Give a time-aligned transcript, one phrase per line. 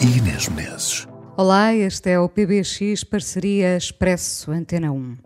[0.00, 1.06] e Inês Menezes.
[1.36, 5.16] Olá, este é o PBX Parceria Expresso Antena 1.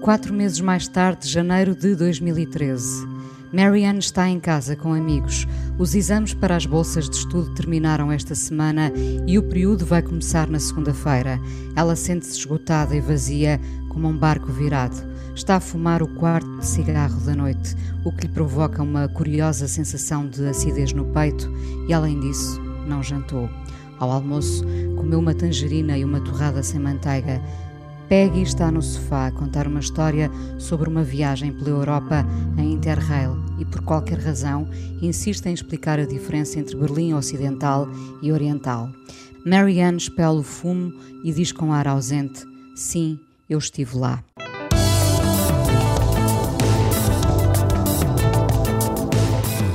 [0.00, 3.13] Quatro meses mais tarde, janeiro de 2013.
[3.54, 5.46] Marianne está em casa com amigos.
[5.78, 8.92] Os exames para as bolsas de estudo terminaram esta semana
[9.28, 11.40] e o período vai começar na segunda-feira.
[11.76, 14.96] Ela sente-se esgotada e vazia, como um barco virado.
[15.36, 20.28] Está a fumar o quarto cigarro da noite, o que lhe provoca uma curiosa sensação
[20.28, 21.48] de acidez no peito
[21.86, 23.48] e, além disso, não jantou.
[24.00, 24.64] Ao almoço,
[24.96, 27.40] comeu uma tangerina e uma torrada sem manteiga.
[28.08, 30.28] Peggy está no sofá a contar uma história
[30.58, 32.26] sobre uma viagem pela Europa
[32.58, 34.68] em Interrail e, por qualquer razão,
[35.00, 37.88] insiste em explicar a diferença entre Berlim Ocidental
[38.22, 38.90] e Oriental.
[39.44, 42.44] Marianne espela o fumo e diz com ar ausente:
[42.74, 44.22] Sim, eu estive lá.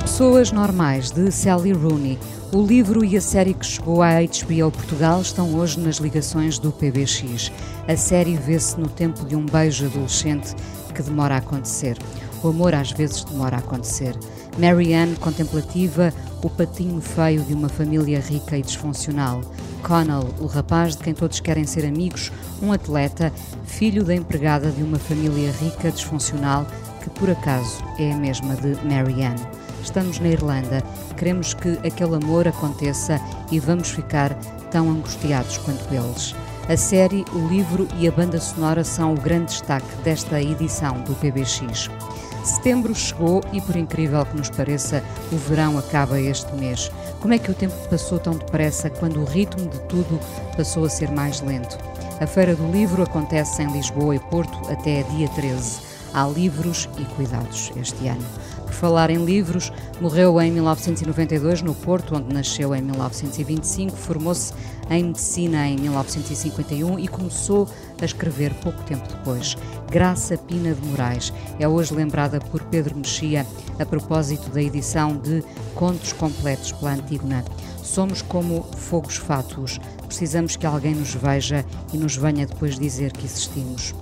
[0.02, 2.20] Pessoas Normais, de Sally Rooney.
[2.52, 6.74] O livro e a série que chegou à HBO Portugal estão hoje nas ligações do
[6.74, 7.52] PBX.
[7.88, 10.54] A série vê-se no tempo de um beijo adolescente
[10.94, 11.98] que demora a acontecer.
[12.44, 14.16] O amor às vezes demora a acontecer.
[14.58, 19.42] Marianne, contemplativa, o patinho feio de uma família rica e disfuncional.
[19.84, 22.32] Connell, o rapaz de quem todos querem ser amigos,
[22.62, 23.32] um atleta,
[23.66, 26.66] filho da empregada de uma família rica, disfuncional,
[27.02, 29.46] que por acaso é a mesma de Marianne.
[29.82, 30.84] Estamos na Irlanda,
[31.18, 33.20] queremos que aquele amor aconteça
[33.52, 34.34] e vamos ficar
[34.72, 36.36] tão angustiados quanto eles.
[36.68, 41.16] A série, o livro e a banda sonora são o grande destaque desta edição do
[41.16, 41.90] PBX.
[42.44, 46.92] Setembro chegou e, por incrível que nos pareça, o verão acaba este mês.
[47.20, 50.20] Como é que o tempo passou tão depressa quando o ritmo de tudo
[50.56, 51.78] passou a ser mais lento?
[52.20, 55.80] A Feira do Livro acontece em Lisboa e Porto até dia 13.
[56.14, 58.26] Há livros e cuidados este ano.
[58.80, 64.54] Falar em livros, morreu em 1992 no Porto, onde nasceu em 1925, formou-se
[64.90, 67.68] em medicina em 1951 e começou
[68.02, 69.58] a escrever pouco tempo depois.
[69.92, 73.46] Graça Pina de Moraes é hoje lembrada por Pedro Mexia
[73.78, 75.44] a propósito da edição de
[75.76, 77.44] Contos Completos pela Antígona.
[77.84, 83.26] Somos como fogos fátuos, precisamos que alguém nos veja e nos venha depois dizer que
[83.26, 83.94] existimos.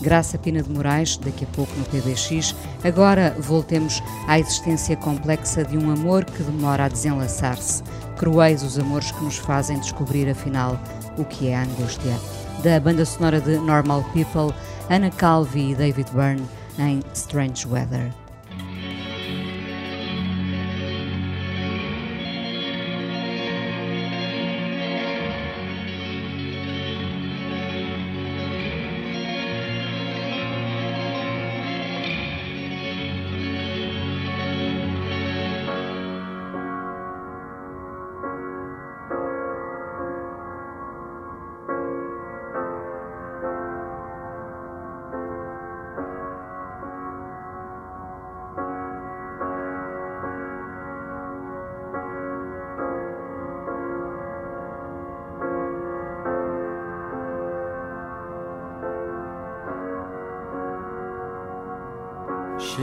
[0.00, 2.54] Graça Pina de Moraes, daqui a pouco no PBX.
[2.82, 7.82] Agora voltemos à existência complexa de um amor que demora a desenlaçar-se.
[8.16, 10.78] Cruéis os amores que nos fazem descobrir afinal
[11.16, 12.18] o que é a angústia.
[12.62, 14.54] Da banda sonora de Normal People,
[14.90, 16.46] Anna Calvi e David Byrne
[16.78, 18.23] em Strange Weather.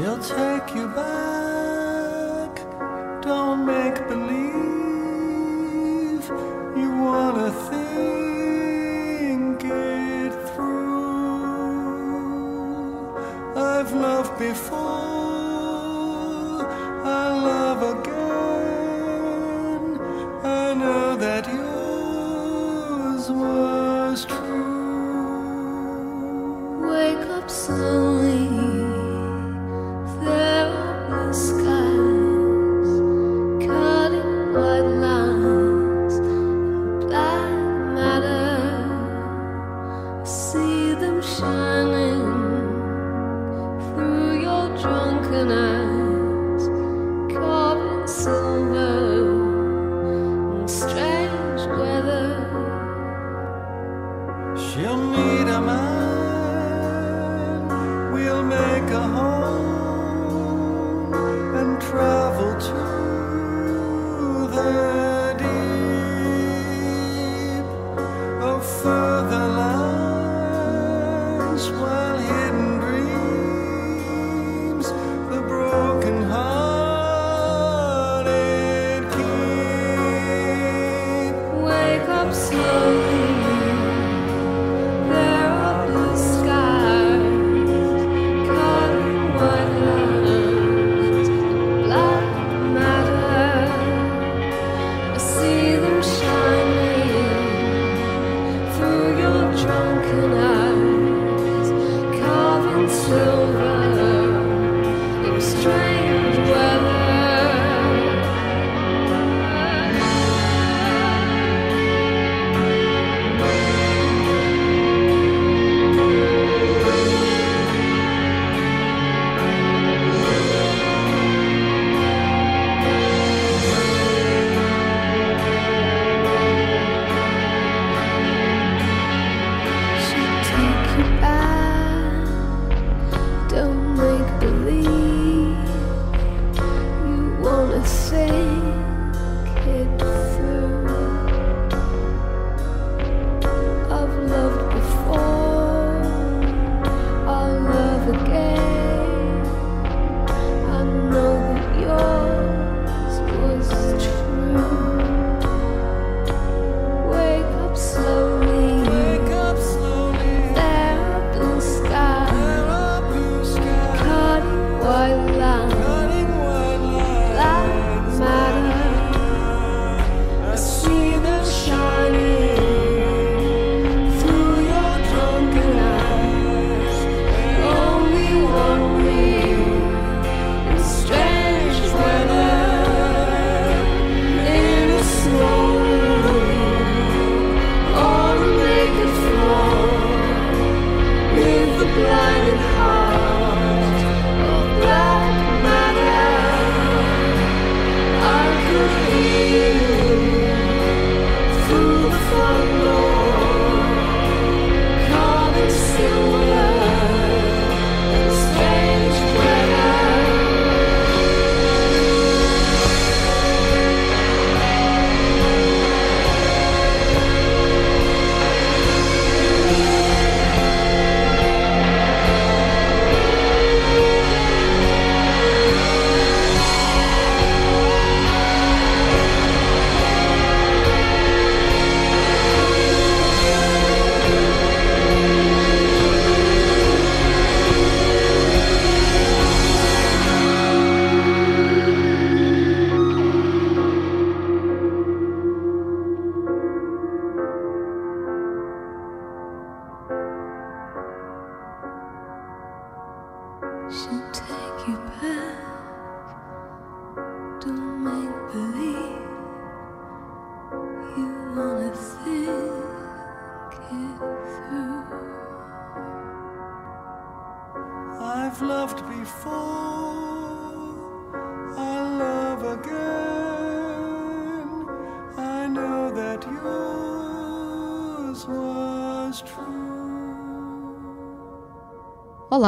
[0.01, 1.50] She'll take you back.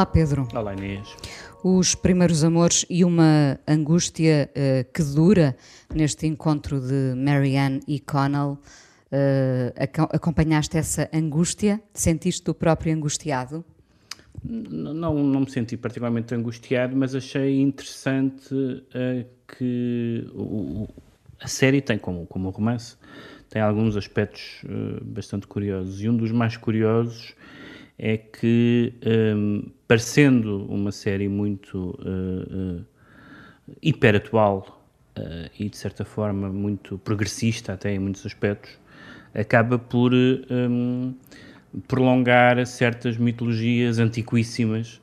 [0.04, 0.46] Olá, Pedro.
[0.54, 1.16] Olá, Inês.
[1.64, 5.56] Os primeiros amores e uma angústia eh, que dura
[5.96, 8.58] neste encontro de Marianne e Connell.
[9.80, 11.80] aco- acompanhaste essa angústia?
[11.94, 13.64] Sentiste o próprio angustiado?
[14.44, 19.26] Não, não me senti particularmente angustiado, mas achei interessante eh,
[19.58, 20.86] que o-
[21.40, 22.98] a série tem, como, como romance,
[23.50, 26.02] tem alguns aspectos eh, bastante curiosos.
[26.02, 27.34] E um dos mais curiosos
[27.96, 29.62] é que, ehm,
[29.94, 34.84] parecendo uma série muito eh, eh, hiperatual
[35.16, 38.72] eh, e, de certa forma, muito progressista, até em muitos aspectos,
[39.36, 41.14] acaba por ehm,
[41.88, 45.00] prolongar certas mitologias antiquíssimas,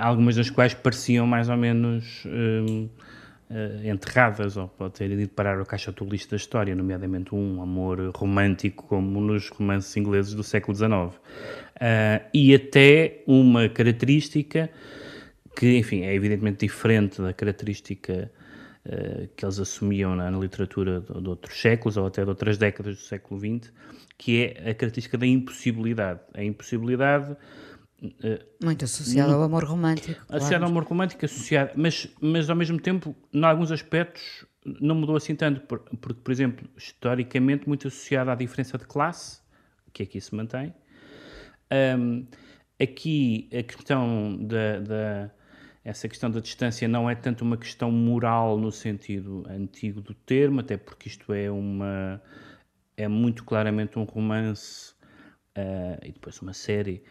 [0.00, 2.88] algumas das quais pareciam mais ou menos ehm, eh,
[3.84, 8.86] enterradas, ou pode ter ido parar ao caixa turista da história, nomeadamente um amor romântico,
[8.86, 11.20] como nos romances ingleses do século XIX.
[11.80, 14.70] Ah, e até uma característica
[15.56, 18.30] que, enfim, é evidentemente diferente da característica
[18.82, 22.56] eh, que eles assumiam na, na literatura de, de outros séculos ou até de outras
[22.56, 23.72] décadas do século XX,
[24.16, 26.20] que é a característica da impossibilidade.
[26.34, 27.36] A impossibilidade.
[28.22, 30.20] Eh, Muito associado ao amor romântico.
[30.26, 30.36] claro.
[30.42, 35.16] Associado ao amor romântico, associado, mas, mas ao mesmo tempo, em alguns aspectos, não mudou
[35.16, 39.40] assim tanto, por- porque, por exemplo, historicamente, muito associado à diferença de classe,
[39.92, 40.74] que aqui se mantém.
[41.70, 42.26] Ahm,
[42.80, 45.30] aqui a questão da, da-
[45.84, 50.60] essa questão da distância não é tanto uma questão moral no sentido antigo do termo,
[50.60, 52.20] até porque isto é uma
[52.96, 54.94] é muito claramente um romance
[55.56, 57.02] ah, e depois uma série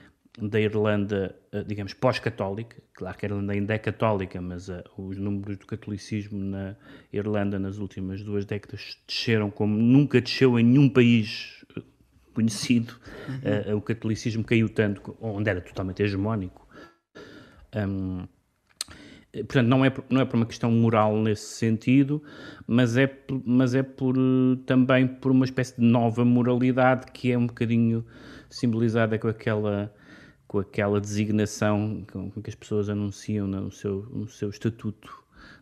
[0.47, 2.77] da Irlanda, ah, digamos, pós-católica.
[2.93, 6.75] Claro que a Irlanda ainda é católica, mas ah, os números do catolicismo na
[7.11, 11.81] Irlanda nas últimas duas décadas desceram como nunca desceu em nenhum país ah,
[12.33, 12.93] conhecido.
[13.27, 13.71] Uhum.
[13.71, 16.67] Ah, o catolicismo caiu tanto, onde era totalmente hegemónico.
[17.75, 18.27] Um,
[19.31, 22.21] portanto, não é, por- não é por uma questão moral nesse sentido,
[22.65, 23.07] mas é,
[23.45, 28.03] mas é por, eh, também por uma espécie de nova moralidade que é um bocadinho
[28.49, 29.93] simbolizada com aquela,
[30.49, 35.07] com aquela designação com, que as pessoas anunciam no seu, no seu estatuto,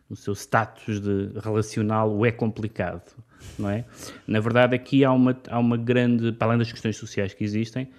[0.08, 3.02] no seu status de relacional, o é complicado,
[3.58, 3.84] não é?
[4.26, 7.90] Na verdade, aqui há uma, há uma grande, para além das questões sociais que existem,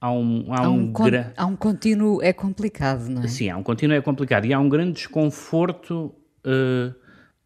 [0.00, 3.28] há um, há Há um, um, con- gra- há um contínuo, é complicado, não é?
[3.28, 6.12] Sim, há um contínuo é complicado e há um grande desconforto
[6.44, 6.92] eh,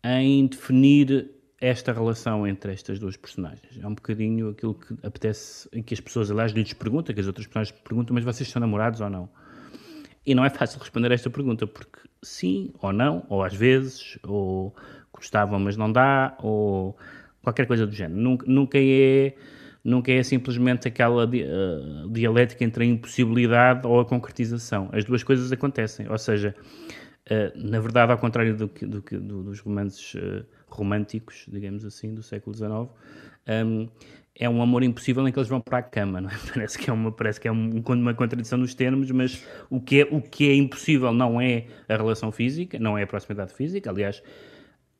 [0.02, 1.30] em definir
[1.60, 3.78] esta relação entre estas duas personagens.
[3.80, 7.46] É um bocadinho aquilo que apetece, que as pessoas, aliás, lhes perguntam, que as outras
[7.46, 9.28] personagens perguntam, mas vocês são namorados ou não?
[10.24, 14.18] E não é fácil responder a esta pergunta, porque sim ou não, ou às vezes,
[14.22, 14.74] ou
[15.12, 16.96] gostavam, mas não dá, ou
[17.42, 18.20] qualquer coisa do género.
[18.20, 19.34] Nunca, nunca é.
[19.82, 24.90] Nunca é simplesmente aquela di- eh, dialética entre a impossibilidade ou a concretização.
[24.92, 26.06] As duas coisas acontecem.
[26.10, 26.54] Ou seja,
[27.24, 31.84] eh, na verdade, ao contrário do que, do que- do- dos romances eh, românticos, digamos
[31.84, 32.88] assim, do século XIX,
[33.66, 33.88] hum,
[34.38, 36.34] é um amor impossível em que eles vão para a cama, não é?
[36.54, 40.02] Parece que é uma, parece que é um- uma contradição nos termos, mas o que,
[40.02, 43.90] é, o que é impossível não é a relação física, não é a proximidade física.
[43.90, 44.22] Aliás,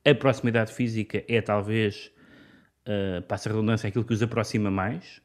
[0.05, 2.11] a proximidade física é talvez,
[2.87, 5.21] uh, passa a redundância, aquilo que os aproxima mais,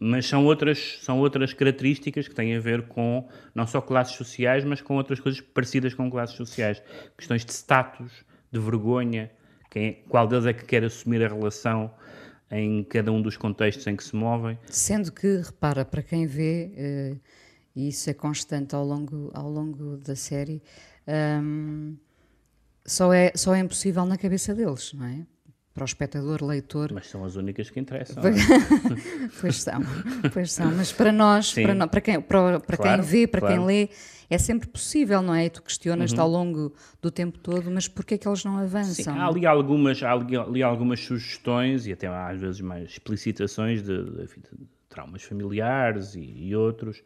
[0.00, 4.64] mas são outras, são outras características que têm a ver com não só classes sociais,
[4.64, 6.82] mas com outras coisas parecidas com classes sociais.
[7.18, 9.30] Questões de status, de vergonha,
[9.70, 11.90] quem qual deles é que quer assumir a relação
[12.50, 14.58] em cada um dos contextos em que se movem.
[14.66, 17.16] Sendo que, repara, para quem vê, eh,
[17.76, 20.60] e isso é constante ao longo, ao longo da série,
[21.42, 21.96] hum,
[22.84, 25.26] só, é, só é impossível na cabeça deles, não é?
[25.72, 26.90] Para o espectador, leitor.
[26.92, 28.20] Mas são as únicas que interessam.
[28.20, 29.30] Pois- é?
[29.40, 29.80] pois são,
[30.32, 30.74] pois são.
[30.74, 31.62] Mas para nós, Sim.
[31.62, 33.64] para, nó- para quem, para, para Claro, quem vê, para quem claro.
[33.66, 33.88] lê,
[34.28, 35.46] é sempre possível, não é?
[35.46, 36.22] E tu questionas-te Uhum.
[36.22, 39.14] ao longo do tempo todo, mas porquê é que eles não Sim, avançam?
[39.20, 44.04] há ali algumas, há ali, ali algumas sugestões e até às vezes mais explicitações de,
[44.04, 47.00] de- de traumas familiares e, e outros.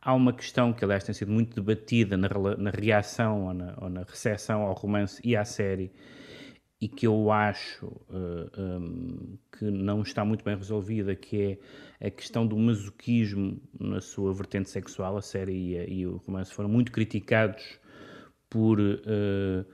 [0.00, 3.90] Há uma questão que, aliás, tem sido muito debatida na, na reação ou na, ou
[3.90, 5.92] na recepção ao romance e à série
[6.82, 11.58] e que eu acho eh, hum, que não está muito bem resolvida, que
[12.00, 15.16] é a questão do masoquismo na sua vertente sexual.
[15.16, 17.62] A série e, a- e o romance foram muito criticados
[18.50, 19.64] por, eh,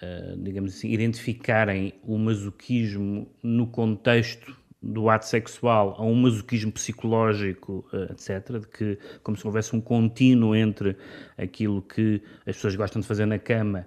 [0.00, 7.84] eh, digamos assim, identificarem o masoquismo no contexto do ato sexual a um masoquismo psicológico,
[8.10, 10.96] etc., de que como se houvesse um contínuo entre
[11.36, 13.86] aquilo que as pessoas gostam de fazer na cama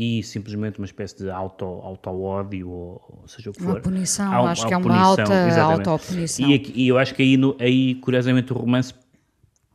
[0.00, 3.80] e simplesmente uma espécie de auto- auto-ódio, ou, ou seja o que Uma for.
[3.82, 6.48] punição, Há um- acho que é uma punição, alta autopunição.
[6.48, 8.94] E, e eu acho que aí, no- aí, curiosamente, o romance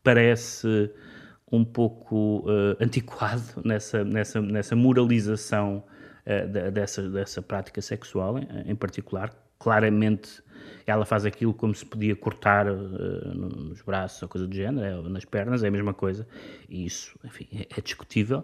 [0.01, 0.89] parece
[1.51, 5.83] um pouco eh, antiquado nessa, nessa, nessa moralização
[6.25, 9.29] eh, da- dessa, dessa prática sexual, em, em particular.
[9.59, 10.41] Claramente,
[10.85, 15.09] ela faz aquilo como se podia cortar no- nos braços ou coisa do género, é,
[15.09, 16.27] nas pernas, é a mesma coisa.
[16.69, 18.43] E isso, enfim, é, é discutível.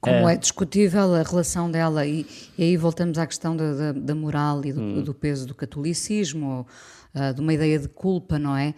[0.00, 2.26] Como Eh, é discutível a relação dela, e,
[2.58, 5.02] e aí voltamos à questão da, da- da moral e do, Hum.
[5.02, 6.66] do peso do catolicismo, ou,
[7.14, 8.74] ah, de uma ideia de culpa, não é?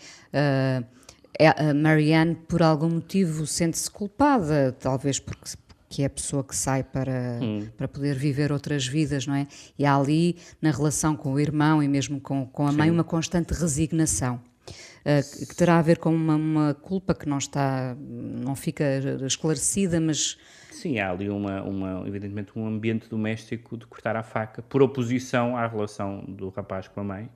[1.39, 5.51] É- Marianne, por algum motivo, sente-se culpada, talvez porque,
[5.89, 7.69] porque é a pessoa que sai para, Hum.
[7.77, 9.47] para poder viver outras vidas, não é?
[9.79, 12.95] E há ali, na relação com o irmão e mesmo com, com a mãe, Sim.
[12.95, 14.41] uma constante resignação.
[15.05, 18.85] que que terá a ver com uma, uma culpa que não está, não fica
[19.25, 20.37] esclarecida, mas
[20.73, 25.57] Sim, há ali uma, uma, evidentemente um ambiente doméstico de cortar a faca, por oposição
[25.57, 27.31] à relação do rapaz com a mãe,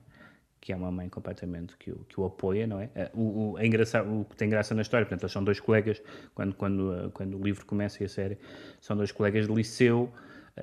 [0.61, 2.89] que é uma mãe completamente que o, que o apoia, não é?
[2.95, 5.59] Eh, O, o, é engraçado, o que tem graça na história, portanto, eles são dois
[5.59, 6.01] colegas,
[6.35, 8.37] quando, quando, eh, quando o livro começa e a série,
[8.79, 10.11] são dois colegas de liceu,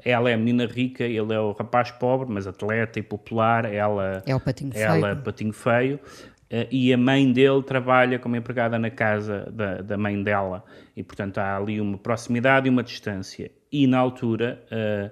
[0.04, 4.22] ela é a menina rica, ele é o rapaz pobre, mas atleta e popular, ela
[4.24, 5.22] É o patinho ela, feio.
[5.24, 6.00] patinho feio,
[6.48, 10.64] eh, e a mãe dele trabalha como empregada na casa da, da mãe dela,
[10.96, 13.50] e portanto há ali uma proximidade e uma distância.
[13.72, 15.10] E na altura, eh,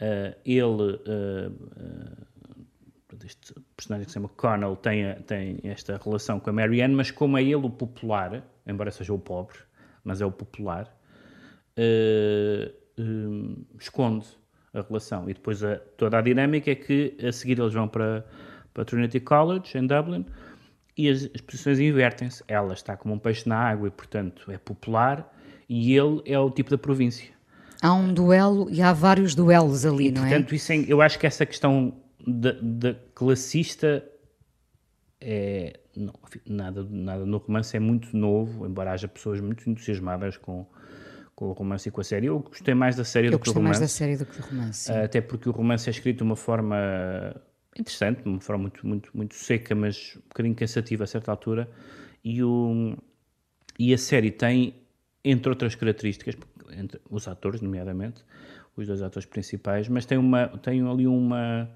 [0.00, 1.50] eh, ele, eh,
[3.24, 7.10] este personagem que se chama Connell, tem, a- tem esta relação com a Marianne, mas
[7.10, 9.56] como é ele o popular, embora seja o pobre,
[10.04, 10.88] mas é o popular,
[11.76, 13.02] eh, eh,
[13.78, 14.26] esconde
[14.74, 15.28] a relação.
[15.28, 18.24] E depois a- toda a dinâmica é que a seguir eles vão para,
[18.72, 20.24] para Trinity College, em Dublin,
[20.96, 22.42] e as, as posições invertem-se.
[22.46, 25.32] Ela está como um peixe na água e, portanto, é popular,
[25.68, 27.32] e ele é o tipo da província.
[27.80, 31.26] há um duelo e há vários duelos ali, E, não portanto, é- eu acho que
[31.26, 31.92] essa questão
[32.26, 34.04] da, da classista
[35.20, 35.78] é.
[35.94, 36.12] Não,
[36.46, 40.66] nada, nada no romance é muito novo, embora haja pessoas muito entusiasmadas com,
[41.34, 42.26] com o romance e com a série.
[42.26, 43.92] Eu gostei mais da série Eu do que do gostei mais romance.
[43.94, 44.84] da série do que do romance.
[44.84, 44.92] sim.
[44.92, 46.76] Até porque o romance é escrito de uma forma
[47.78, 51.70] interessante, de uma forma muito, muito, muito seca, mas um bocadinho cansativa a certa altura.
[52.24, 52.96] E, o,
[53.78, 54.74] e a série tem,
[55.24, 56.36] entre outras características,
[56.76, 58.24] entre os atores, nomeadamente,
[58.76, 61.68] os dois atores principais, mas tem, uma, tem ali uma,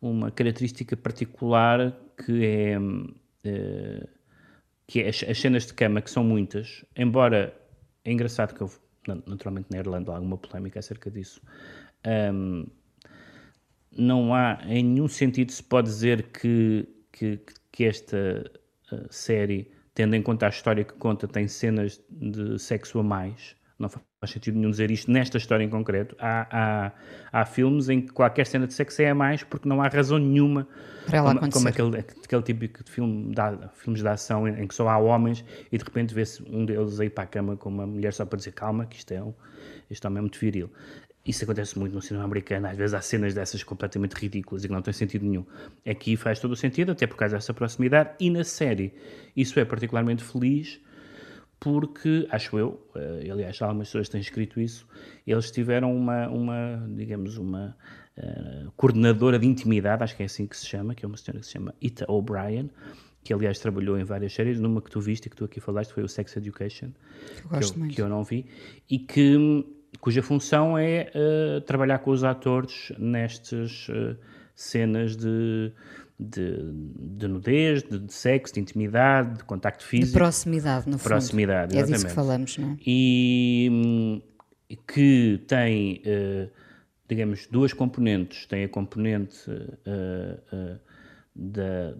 [0.00, 1.92] uma característica particular
[2.24, 2.78] que é,
[3.44, 4.08] eh,
[4.86, 7.54] que é as, as cenas de cama, que são muitas, embora
[8.04, 8.76] é engraçado que houve,
[9.06, 11.40] na- naturalmente na Irlanda, há alguma polémica acerca disso.
[12.04, 12.66] Ahm,
[13.90, 17.40] não há em nenhum sentido se pode dizer que, que,
[17.72, 18.44] que esta
[18.92, 23.56] uh, série, tendo em conta a história que conta, tem cenas de sexo a mais.
[23.78, 26.16] Não faz sentido nenhum dizer isto nesta história em concreto.
[26.18, 26.92] Há, há,
[27.40, 30.18] há filmes em que qualquer cena de sexo é a mais porque não há razão
[30.18, 30.66] nenhuma
[31.06, 31.72] Para ela como, acontecer.
[31.72, 34.98] como aquele, aquele típico de filme de, filmes de ação em, em que só há
[34.98, 38.26] homens e de repente vê-se um deles aí para a cama com uma mulher só
[38.26, 39.32] para dizer calma, que isto é um,
[39.88, 40.70] isto é muito viril.
[41.24, 44.72] Isso acontece muito no cinema americano, às vezes há cenas dessas completamente ridículas e que
[44.72, 45.44] não têm sentido nenhum.
[45.86, 48.94] Aqui faz todo o sentido, até por causa dessa proximidade, e na série
[49.36, 50.80] isso é particularmente feliz
[51.60, 54.86] porque, acho eu, eh, aliás, algumas pessoas têm escrito isso,
[55.26, 57.76] eles tiveram uma, uma digamos, uma
[58.16, 61.40] eh, coordenadora de intimidade, acho que é assim que se chama, que é uma senhora
[61.40, 62.70] que se chama Ita O'Brien,
[63.22, 65.92] que aliás trabalhou em várias séries, numa que tu viste e que tu aqui falaste
[65.92, 66.90] foi o Sex Education,
[67.42, 68.46] Eu que, eu, que eu não vi,
[68.88, 69.64] e que,
[70.00, 74.16] cuja função é eh, trabalhar com os atores nestas eh,
[74.54, 75.72] cenas de,
[76.18, 80.18] de, de nudez, de, de sexo, de intimidade, de contacto De físico.
[80.18, 81.08] proximidade, no fundo.
[81.08, 82.14] Proximidade, É disso que exatamente.
[82.14, 82.76] falamos, não é?
[82.86, 84.22] E hum,
[84.86, 86.48] que tem, eh,
[87.08, 88.46] digamos, duas componentes.
[88.46, 89.38] Tem a componente
[89.86, 90.76] eh, eh,
[91.34, 91.94] da-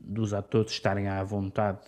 [0.00, 1.78] dos atores estarem à vontade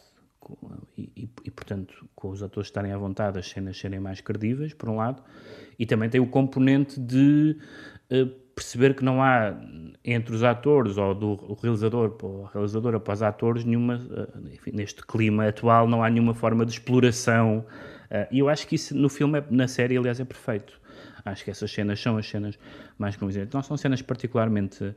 [0.97, 4.73] e, e, e, portanto, com os atores estarem à vontade, as cenas serem mais credíveis,
[4.75, 5.23] por um lado,
[5.79, 7.57] e também tem o componente de
[8.09, 8.27] eh,
[8.61, 9.55] perceber que não há
[10.05, 15.03] entre os atores ou do realizador ou realizadora para os atores nenhuma, eh, enfim, neste
[15.05, 17.65] clima atual, não há nenhuma forma de exploração.
[18.11, 20.79] eh, E eu acho que isso no filme, é- na série, aliás, é perfeito.
[21.25, 22.59] Acho que essas cenas são as cenas
[22.99, 23.55] mais convincentes.
[23.55, 24.95] Não são cenas particularmente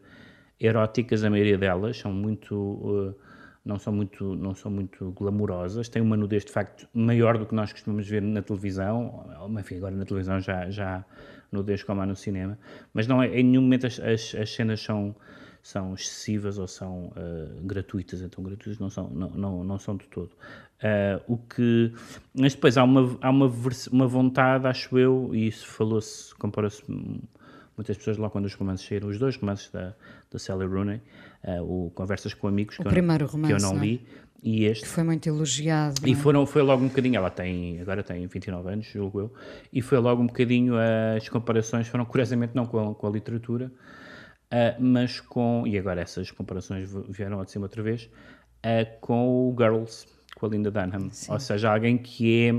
[0.60, 3.15] eróticas, a maioria delas, são muito.
[3.17, 3.34] eh,
[3.65, 7.56] não são muito, não são muito glamourosas, têm uma nudez de facto maior do que
[7.56, 9.26] nós costumamos ver na televisão,
[9.58, 11.06] enfim, agora na televisão já, já
[11.54, 12.58] nudez como há no cinema,
[12.94, 15.16] mas não é, em nenhum momento as, as, as cenas são,
[15.62, 20.06] são excessivas ou são eh, gratuitas, então gratuitas não são, não, não, não são de
[20.08, 20.32] todo.
[20.82, 21.94] Eh, o que,
[22.34, 23.52] mas depois há uma, há uma,
[23.92, 26.84] uma vontade, acho eu, e isso falou-se, compara-se
[27.78, 29.94] muitas pessoas logo quando os romances saíram, os dois romances da,
[30.32, 31.02] da Sally Rooney,
[31.44, 33.86] eh, o Conversas com Amigos, O que, primeiro eu, que eu romance, não não é?
[33.86, 34.08] li,
[34.44, 34.84] e este.
[34.84, 35.96] Que foi muito elogiado.
[36.06, 36.16] E é?
[36.16, 39.34] foram, foi logo um bocadinho, ela tem, agora tem 29 anos, julgo eu,
[39.72, 40.76] e foi logo um bocadinho,
[41.16, 43.72] as comparações foram curiosamente não com a, com a literatura,
[44.52, 48.10] ah, mas com, e agora essas comparações vieram de cima outra vez,
[48.62, 50.06] ah, com o Girls,
[50.36, 52.54] com a Linda Dunham, ou seja, alguém que é,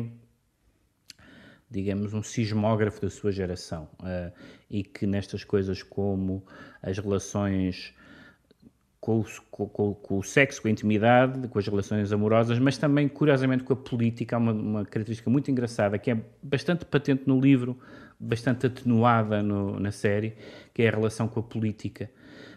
[1.74, 4.30] digamos, um sismógrafo da sua geração, ah,
[4.70, 6.42] e que nestas coisas como
[6.82, 7.92] as relações
[9.00, 13.06] com o, com, com- o sexo, com a intimidade, com as relações amorosas, mas também,
[13.06, 14.37] curiosamente, com a política.
[14.37, 17.78] Há uma, uma característica muito engraçada que é bastante patente no livro,
[18.18, 20.34] bastante atenuada no- na série,
[20.72, 22.10] que é a relação com a política.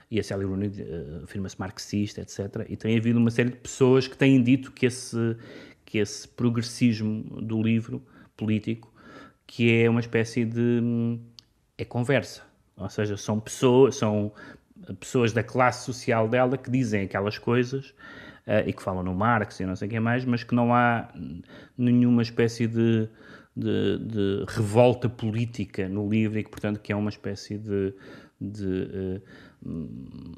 [0.10, 2.66] E a Sally Rooney eh, afirma-se marxista, etc.
[2.70, 5.36] E tem havido uma série de pessoas que têm dito que esse,
[5.84, 8.02] que esse progressismo do livro
[8.38, 8.90] político,
[9.48, 11.18] que é uma espécie de
[11.78, 12.44] é conversa.
[12.76, 14.32] Ou seja, são pessoas, são
[15.00, 17.94] pessoas da classe social dela que dizem aquelas coisas
[18.46, 20.74] eh, e que falam no Marx e não sei o que mais, mas que não
[20.74, 21.10] há
[21.78, 23.10] nenhuma espécie de,
[23.56, 27.94] de, de revolta política no livro e que, portanto, que é uma espécie de,
[28.40, 29.22] de hum,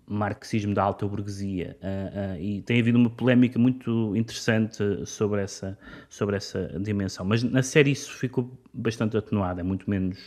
[0.08, 1.78] marxismo da alta burguesia.
[1.82, 5.78] Ah, ah, e tem havido uma polémica muito interessante sobre essa,
[6.10, 7.26] sobre essa dimensão.
[7.26, 10.18] Mas na série isso ficou bastante atenuado, é muito menos.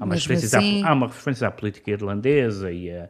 [0.00, 3.08] Há uma, referência, assim- à, há uma referência à política irlandesa e a.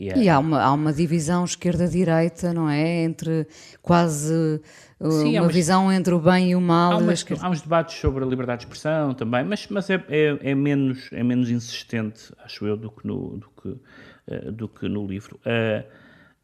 [0.00, 3.02] E a- E há uma, há uma divisão esquerda-direita, não é?
[3.02, 3.48] Entre
[3.82, 4.32] quase
[5.00, 6.92] uh, Sim, uma umas- visão entre o bem e o mal.
[6.92, 10.38] Há, umas- há uns debates sobre a liberdade de expressão também, mas, mas é, é,
[10.50, 13.74] é menos, é menos insistente, acho eu, do que no, do que,
[14.28, 15.40] eh, do que no livro.
[15.44, 15.84] Eh,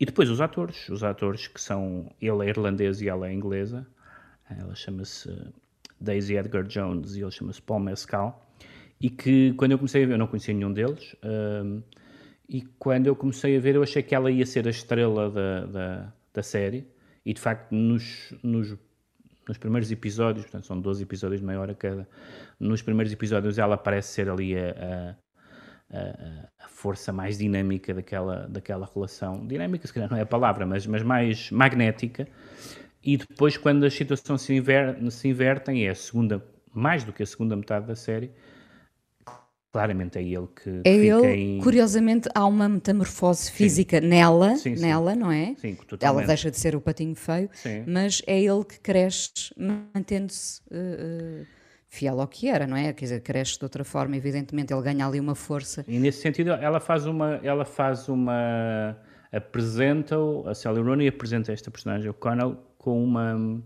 [0.00, 3.86] e depois os atores, os atores que são, ele é irlandês e ela é inglesa,
[4.50, 5.48] ela chama-se eh,
[6.00, 8.48] Daisy Edgar Jones e ele chama-se Paul Mescal,
[9.00, 11.80] e que quando eu comecei a ver, eu não conhecia nenhum deles, ehm,
[12.48, 15.66] e quando eu comecei a ver, eu achei que ela ia ser a estrela da,
[15.66, 16.86] da, da série,
[17.24, 18.76] e de facto nos, nos
[19.46, 22.08] nos primeiros episódios, portanto são 12 episódios de meia hora cada,
[22.58, 25.16] nos primeiros episódios ela parece ser ali a,
[25.94, 29.46] a, a, força mais dinâmica daquela, daquela relação.
[29.46, 32.26] Dinâmica, se calhar não é a palavra, mas, mas mais magnética.
[33.02, 37.22] E depois, quando as situações se, inver, se invertem, é a segunda, mais do que
[37.22, 38.30] a segunda metade da série,
[39.74, 41.60] claramente é ele que, É ele, em...
[41.60, 44.82] curiosamente, há uma metamorfose física nela, Sim, sim.
[44.82, 45.54] nela, não é?
[45.58, 46.26] Sim, Ela totalmente.
[46.28, 47.82] deixa de ser o patinho feio, Sim.
[47.86, 51.46] mas é ele que cresce mantendo-se eh, eh,
[51.94, 52.92] fiel ao que era, não é?
[52.92, 55.84] Quer dizer, cresce de outra forma, evidentemente, ele ganha ali uma força.
[55.86, 57.40] E nesse sentido, ela faz uma.
[57.42, 58.96] Ela faz uma
[59.34, 63.60] apresenta a Sally Rooney apresenta esta personagem, o Connell, com uma.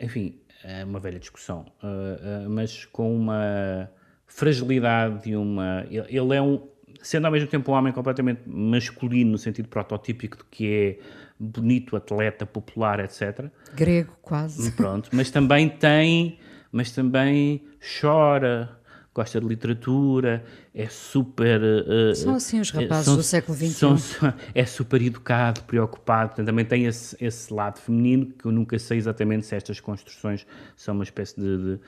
[0.00, 3.90] Enfim, é uma velha discussão, uh, uh, mas com uma
[4.26, 5.84] fragilidade e uma.
[5.90, 6.68] Ele é um.
[7.00, 10.98] Sendo ao mesmo tempo um homem completamente masculino, no sentido prototípico do que é
[11.38, 13.46] bonito, atleta, popular, etc.
[13.74, 14.70] Grego, quase.
[14.72, 16.38] Pronto, mas também tem,
[16.72, 17.62] mas também
[18.00, 18.78] chora,
[19.14, 20.42] gosta de literatura,
[20.74, 21.60] é super.
[21.60, 23.98] uh, São assim os uh, rapazes são- do século XXI.
[23.98, 28.78] são- é super educado, preocupado, portanto, também tem esse, esse lado feminino que eu nunca
[28.78, 31.80] sei exatamente se estas construções são uma espécie de, de-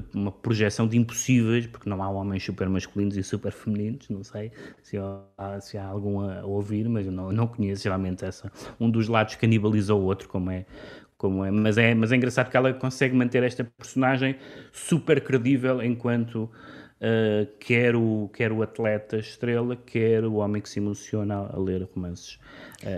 [0.00, 4.22] de uma projeção de impossíveis, porque não há homens super masculinos e super femininos, não
[4.22, 8.52] sei se há, se há algum a ouvir, mas eu não, não conheço geralmente essa.
[8.78, 10.64] Um dos lados canibaliza o outro, como é.
[11.18, 14.36] Como é, mas, é, mas é engraçado que ela consegue manter esta personagem
[14.72, 20.78] super credível enquanto uh, quer, o, quer o atleta estrela, quer o homem que se
[20.78, 22.38] emociona a ler romances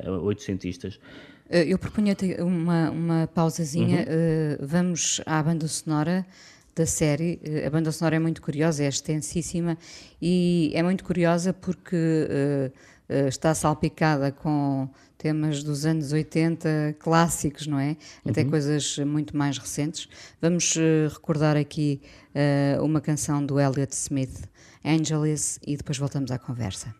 [0.06, 1.00] uh, oitocentistas.
[1.48, 4.00] Eh, Eu propunha-te uma, uma pausazinha.
[4.00, 4.04] Uhum.
[4.08, 6.24] eh, vamos à banda sonora
[6.76, 7.40] da série.
[7.42, 9.76] Eh, a banda sonora é muito curiosa, é extensíssima
[10.22, 12.70] e é muito curiosa porque eh,
[13.28, 17.96] está salpicada com temas dos anos 80 clássicos, não é?
[18.26, 18.50] Até Uhum.
[18.50, 20.08] coisas muito mais recentes.
[20.40, 22.00] Vamos eh, recordar aqui
[22.34, 24.48] eh, uma canção do Elliott Smith,
[24.84, 26.94] Angeles, e depois voltamos à conversa.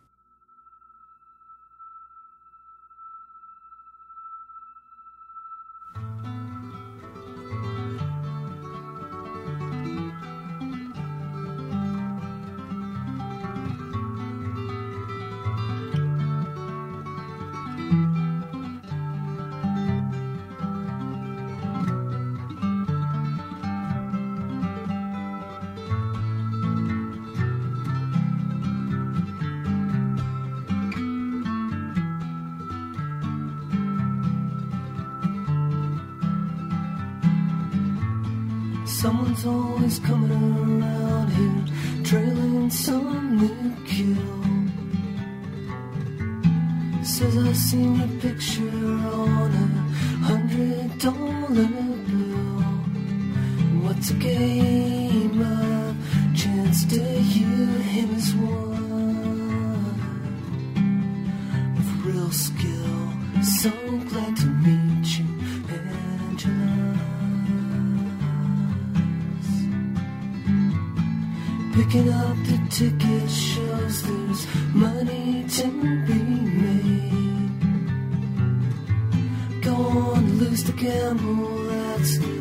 [79.81, 82.37] Go on, lose the gamble, that's the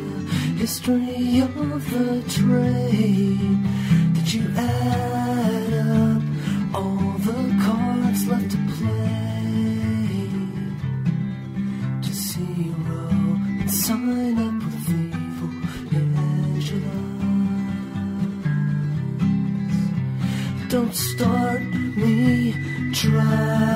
[0.60, 1.54] history of
[1.90, 3.56] the trade.
[4.14, 5.72] That you add
[6.02, 6.22] up
[6.74, 10.28] all the cards left to play
[12.04, 13.02] to zero
[13.60, 15.50] and sign up with evil.
[20.68, 21.62] Don't start
[21.96, 22.54] me
[22.92, 23.69] trying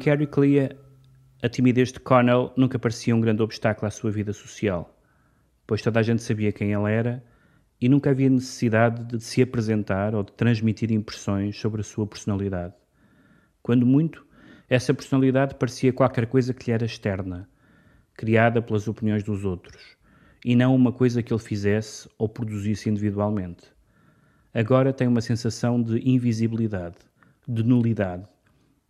[0.00, 0.74] Em Carrie Clea,
[1.42, 4.98] a timidez de Connell nunca parecia um grande obstáculo à sua vida social,
[5.66, 7.22] pois toda a gente sabia quem ele era
[7.78, 12.72] e nunca havia necessidade de se apresentar ou de transmitir impressões sobre a sua personalidade.
[13.62, 14.26] Quando muito,
[14.70, 17.46] essa personalidade parecia qualquer coisa que lhe era externa,
[18.14, 19.98] criada pelas opiniões dos outros,
[20.42, 23.64] e não uma coisa que ele fizesse ou produzisse individualmente.
[24.54, 26.96] Agora tem uma sensação de invisibilidade,
[27.46, 28.26] de nulidade,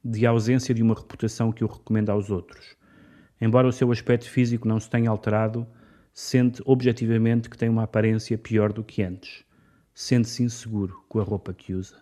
[0.05, 2.77] de ausência de uma reputação que o recomenda aos outros.
[3.41, 5.67] Embora o seu aspecto físico não se tenha alterado,
[6.13, 9.45] sente objetivamente que tem uma aparência pior do que antes.
[9.95, 11.97] Sente-se inseguro com a roupa que usa.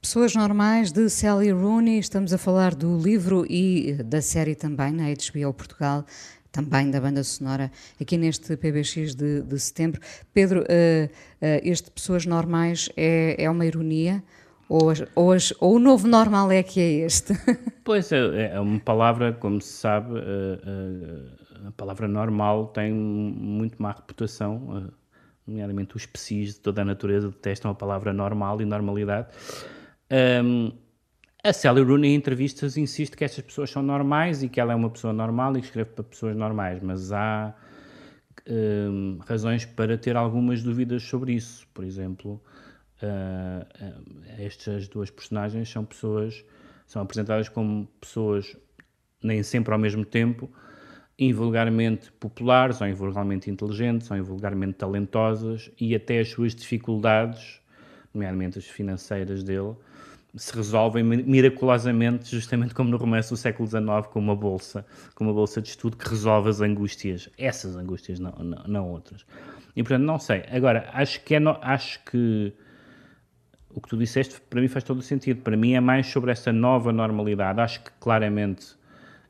[0.00, 5.04] Pessoas Normais de Sally Rooney, estamos a falar do livro e da série também na
[5.04, 6.04] HBO Portugal,
[6.52, 7.70] também da banda sonora,
[8.00, 10.00] aqui neste PBX de, de setembro.
[10.32, 14.22] Pedro, uh, uh, este Pessoas Normais é, é uma ironia?
[14.68, 17.32] Ou, ou, ou, o novo normal é que é este?
[17.84, 23.92] Pois é, é uma palavra, como se sabe, uh, a palavra normal tem muito má
[23.92, 24.90] reputação,
[25.46, 29.28] nomeadamente os PCs de toda a natureza detestam a palavra normal e normalidade.
[30.10, 30.72] Um,
[31.44, 34.76] a Sally Rooney, em entrevistas, insiste que estas pessoas são normais e que ela é
[34.76, 37.54] uma pessoa normal e que escreve para pessoas normais, mas há
[38.48, 41.66] um, razões para ter algumas dúvidas sobre isso.
[41.72, 42.42] Por exemplo,
[43.02, 43.66] uh,
[44.38, 46.44] estas duas personagens são pessoas,
[46.86, 48.56] são apresentadas como pessoas
[49.22, 50.50] nem sempre ao mesmo tempo,
[51.18, 57.60] invulgarmente populares, ou invulgarmente inteligentes, ou invulgarmente talentosas, e até as suas dificuldades,
[58.12, 59.74] nomeadamente as financeiras dele,
[60.34, 65.32] se resolvem miraculosamente, justamente como no romance do século XIX, com uma bolsa, com uma
[65.32, 69.24] bolsa de estudo que resolve as angústias, essas angústias, não, não, não outras.
[69.74, 70.44] E portanto, não sei.
[70.50, 72.52] Agora, acho que, é no, acho que
[73.76, 75.42] o que tu disseste para mim faz todo o sentido.
[75.42, 77.60] Para mim é mais sobre essa nova normalidade.
[77.60, 78.74] Acho que claramente,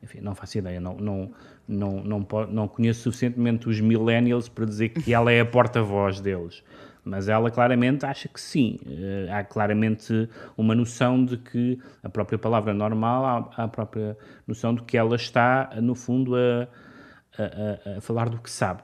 [0.01, 1.31] enfim, não faço ideia, não, não,
[1.67, 6.63] não, não, não conheço suficientemente os millennials para dizer que ela é a porta-voz deles
[7.07, 8.79] mas ela claramente acha que sim.
[8.85, 14.75] Uh, há claramente uma noção de que a própria palavra normal, há, a própria noção
[14.75, 16.67] de que ela está, no fundo, a,
[17.37, 18.83] a, a, falar do que sabe.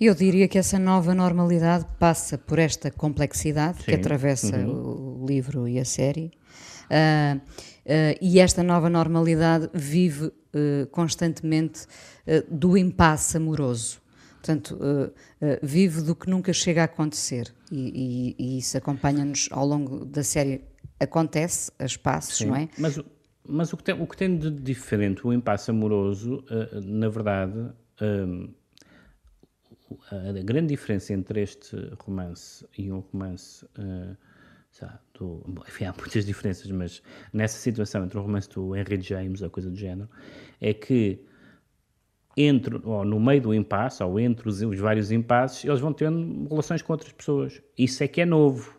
[0.00, 3.84] Eu diria que essa nova normalidade passa por esta complexidade sim.
[3.84, 5.22] que atravessa uhum.
[5.22, 6.32] o livro e a série.
[6.92, 11.86] Uh, uh, e esta nova normalidade vive uh, constantemente
[12.48, 14.00] do impasse amoroso.
[14.34, 14.78] Portanto,
[15.60, 17.52] vive do que nunca chega a acontecer.
[17.70, 20.64] E, e, e isso acompanha-nos ao longo da série.
[21.00, 22.68] Acontece a espaços, Sim, não é?
[22.78, 23.00] Mas,
[23.48, 26.44] mas o, que tem, o que tem de diferente o impasse amoroso,
[26.84, 27.72] na verdade,
[30.10, 33.66] a grande diferença entre este romance e um romance.
[35.18, 37.02] Do, bom, enfim, há muitas diferenças, mas
[37.32, 40.08] nessa situação entre o romance do Henry James, a coisa do género,
[40.60, 41.22] é que
[42.36, 46.48] entre, ou no meio do impasse, ou entre os, os, vários impasses, eles vão tendo
[46.48, 47.62] relações com outras pessoas.
[47.76, 48.74] Isso é que é novo.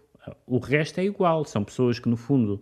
[0.45, 1.45] O resto é igual.
[1.45, 2.62] São pessoas que, no fundo,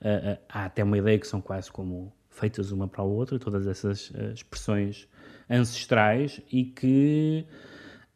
[0.00, 3.38] uh, uh, há até uma ideia que são quase como feitas uma para a outra,
[3.38, 5.08] todas essas uh, expressões
[5.48, 7.46] ancestrais, e que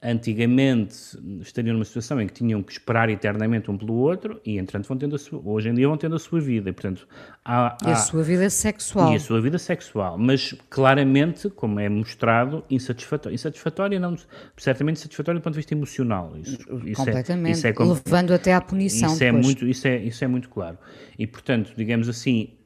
[0.03, 0.97] antigamente
[1.41, 4.99] estariam numa situação em que tinham que esperar eternamente um pelo outro e, entretanto, vão
[4.99, 6.71] tendo a sua, hoje em dia vão tendo a sua vida.
[6.71, 7.07] E, portanto,
[7.45, 9.12] há, há, e a sua vida sexual.
[9.12, 13.35] E a sua vida sexual, mas claramente, como é mostrado, insatisfatória.
[13.35, 14.17] Insatisfatória, não,
[14.57, 16.37] certamente insatisfatória do ponto de vista emocional.
[16.37, 19.87] Isso, isso Completamente, é, isso é como, levando até à punição isso é muito Isso
[19.87, 20.79] é, isso é muito claro.
[21.17, 22.59] E, portanto, digamos assim,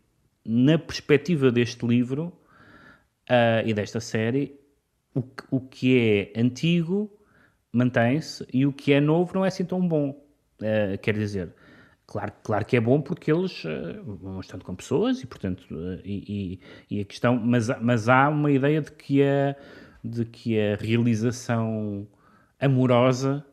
[0.42, 2.32] na perspectiva deste livro
[3.28, 4.58] uh, e desta série,
[5.14, 7.15] o, o que é antigo
[7.76, 10.10] mantém-se e o que é novo não é assim tão bom.
[10.60, 11.54] Uh, quer dizer,
[12.06, 16.00] claro, claro que é bom porque eles uh, vão estando com pessoas e, portanto, uh,
[16.04, 16.60] e,
[16.90, 19.54] e, e, a questão, mas, mas há uma ideia de que a,
[20.02, 22.06] de que a realização
[22.58, 23.44] amorosa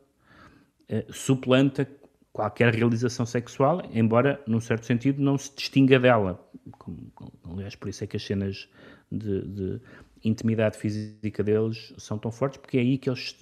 [1.10, 1.88] suplanta
[2.32, 6.40] qualquer realização sexual, embora, num certo sentido, não se distinga dela.
[6.78, 7.10] Como,
[7.50, 8.68] aliás, por isso é que as cenas
[9.10, 9.80] de, de
[10.24, 13.36] intimidade física deles são tão fortes, porque é aí que eles,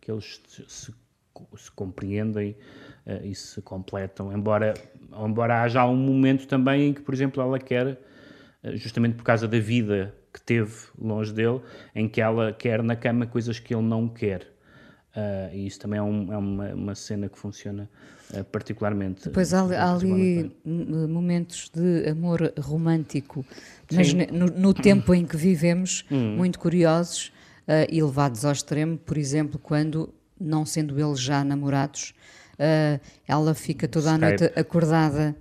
[0.00, 0.94] que eles se,
[1.56, 2.56] se compreendem
[3.06, 4.32] uh, e se completam.
[4.32, 4.74] Embora,
[5.24, 7.98] embora haja um momento também em que, por exemplo, ela quer,
[8.62, 11.60] uh, justamente por causa da vida que teve longe dele,
[11.94, 14.57] em que ela quer na cama coisas que ele não quer.
[15.18, 17.90] Uh, e isso também é, um, é uma, uma, cena que funciona
[18.34, 19.28] uh, particularmente.
[19.30, 23.44] Pois há, há ali momentos de amor romântico,
[23.92, 26.36] mas no, no, tempo em que vivemos, hum.
[26.36, 27.32] muito curiosos
[27.66, 32.14] uh, e levados ao extremo, por exemplo, quando, não sendo eles já namorados,
[33.26, 35.34] ela fica toda a noite acordada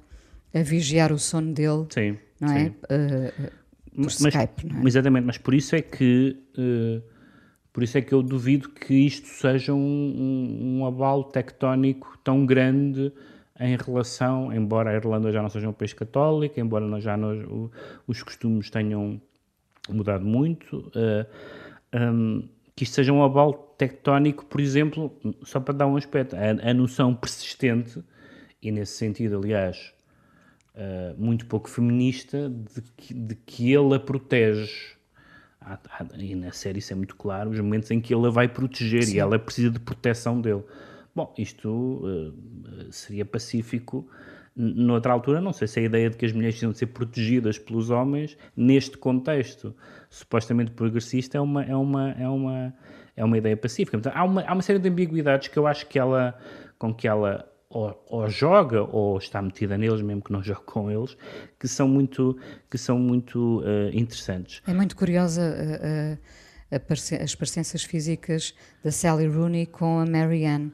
[0.53, 1.85] a vigiar o sono dele.
[1.89, 2.17] Sim.
[2.39, 2.65] Não é?
[2.65, 2.75] sim.
[3.95, 4.87] por Skype, não é?
[4.87, 6.37] Exatamente, mas por isso é que
[7.77, 12.43] por isso é que eu duvido que isto seja um, um, um abalo tectónico tão
[12.43, 13.13] grande
[13.59, 17.69] em relação, embora a Irlanda já não seja um país católico, embora já nós, o,
[18.07, 19.21] os costumes tenham
[19.87, 21.27] mudado muito, uh,
[21.93, 26.71] um, que isto seja um abalo tectónico, por exemplo, só para dar um aspecto, a,
[26.71, 28.03] a noção persistente,
[28.59, 29.93] e nesse sentido, aliás,
[30.73, 34.96] uh, muito pouco feminista, de que, de que ele a protege.
[35.67, 38.30] Há, há, e na série isso é muito claro, os momentos em que ele a
[38.30, 39.15] vai proteger Sim.
[39.15, 40.63] e ela precisa de proteção dele.
[41.13, 42.34] Bom, isto uh,
[42.91, 44.08] seria pacífico
[44.56, 47.60] noutra altura, não sei se a ideia de que as mulheres precisam de ser protegidas
[47.60, 49.75] pelos homens, neste contexto
[50.10, 52.73] supostamente progressista, é uma, é uma, é uma,
[53.15, 53.97] é uma ideia pacífica.
[53.97, 56.36] Portanto, há, uma, há uma série de ambiguidades que eu acho que ela,
[56.80, 60.89] com que ela ou, ou, joga ou está metida neles, mesmo que não jogue com
[60.89, 61.17] eles,
[61.60, 62.38] que são muito,
[62.69, 64.62] que são muito uh, interessantes.
[64.67, 68.53] É muito curiosa uh, uh, as parecenças físicas
[68.84, 70.71] da Sally Rooney com a Marianne.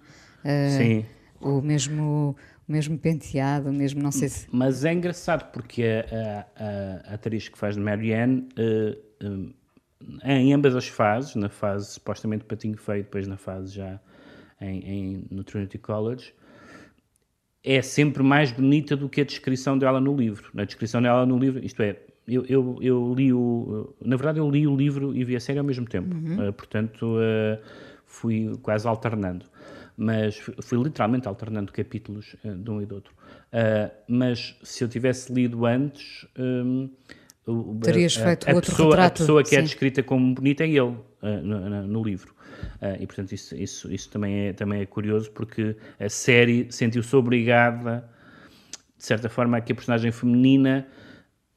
[0.77, 1.05] Sim.
[1.39, 2.35] O mesmo
[2.67, 4.47] o mesmo penteado, o mesmo não sei se.
[4.51, 8.47] Mas é engraçado porque a, a, a atriz que faz de Marianne,
[10.23, 13.99] em ambas as fases, na fase supostamente patinho feio, depois na fase já
[14.59, 16.33] em, em, no Trinity College,
[17.63, 20.49] é sempre mais bonita do que a descrição dela no livro.
[20.53, 21.97] Na descrição dela no livro, isto é,
[22.27, 23.93] eu, eu, eu li o.
[24.03, 26.15] Na verdade, eu li o livro e vi a série ao mesmo tempo.
[26.15, 26.49] Uhum.
[26.49, 27.15] Uh, portanto,
[28.05, 29.45] fui quase alternando
[29.95, 33.13] mas fui literalmente alternando capítulos uh, de um e do outro.
[33.53, 36.89] Uh, mas se eu tivesse lido antes, um,
[37.81, 39.23] Terias a, feito a, outro pessoa, retrato.
[39.23, 39.57] A pessoa que é sim.
[39.57, 42.33] é descrita como bonita é ele uh, no, no, no, livro.
[42.99, 48.09] e portanto isso, isso, isso também, é, também é curioso porque a série sentiu-se obrigada,
[48.97, 50.87] de certa forma, a que a personagem feminina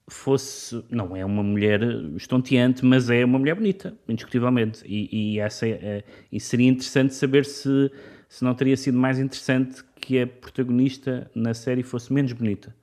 [0.08, 1.80] fosse, não é uma mulher
[2.16, 4.82] estonteante, mas é uma mulher bonita, indiscutivelmente.
[4.86, 7.90] E, e essa, é, e seria interessante saber se
[8.28, 12.74] se não teria sido mais interessante que a protagonista na série fosse menos bonita.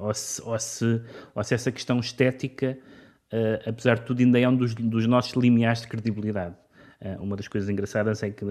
[0.00, 1.02] Ou, se, ou, se,
[1.34, 2.78] ou, se, essa questão estética,
[3.32, 6.54] uh, apesar de tudo, ainda é um dos, dos nossos limiares de credibilidade.
[7.02, 8.44] Uh, uma das coisas engraçadas é que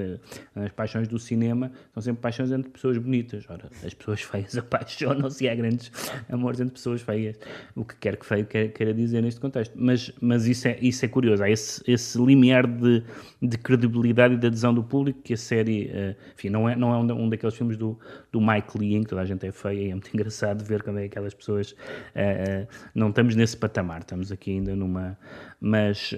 [0.55, 3.45] as paixões do cinema são sempre paixões entre pessoas bonitas.
[3.47, 5.91] Ora, as pessoas feias apaixonam-se e há grandes
[6.27, 7.39] amores entre pessoas feias.
[7.75, 9.75] O que quer que feio queira dizer neste contexto.
[9.75, 11.43] Mas, mas isso, é, isso é curioso.
[11.43, 13.03] Há esse, esse limiar de,
[13.39, 15.91] de credibilidade e de adesão do público que a série.
[16.33, 17.99] Enfim, não é, não é um, um, daqueles filmes do,
[18.31, 20.83] do Mike Lee em que toda a gente é feia e é muito engraçado ver
[20.83, 21.71] como é que aquelas pessoas.
[21.71, 25.17] Uh, não estamos nesse patamar, estamos aqui ainda numa.
[25.59, 26.13] Mas.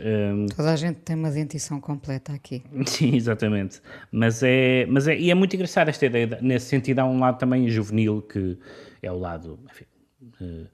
[0.55, 2.63] toda a gente tem uma dentição completa aqui.
[2.85, 3.81] Sim, exatamente.
[4.11, 7.37] Mas é, mas é, e é muito engraçado esta ideia, nesse sentido há um lado
[7.37, 8.57] também juvenil que
[9.01, 9.85] é o lado, enfim,
[10.41, 10.67] uh,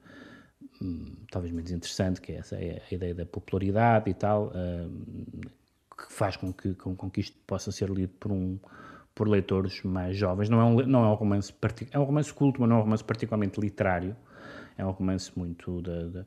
[1.30, 5.50] talvez menos interessante, que é essa é a ideia da popularidade e tal, uh,
[5.96, 8.58] que faz com que, com, com, que isto possa ser lido por um
[9.18, 10.48] por leitores mais jovens.
[10.48, 11.52] Não é um, não é um romance,
[11.90, 14.14] é um romance culto, mas não é um romance particularmente literário.
[14.78, 16.24] É um romance muito da, da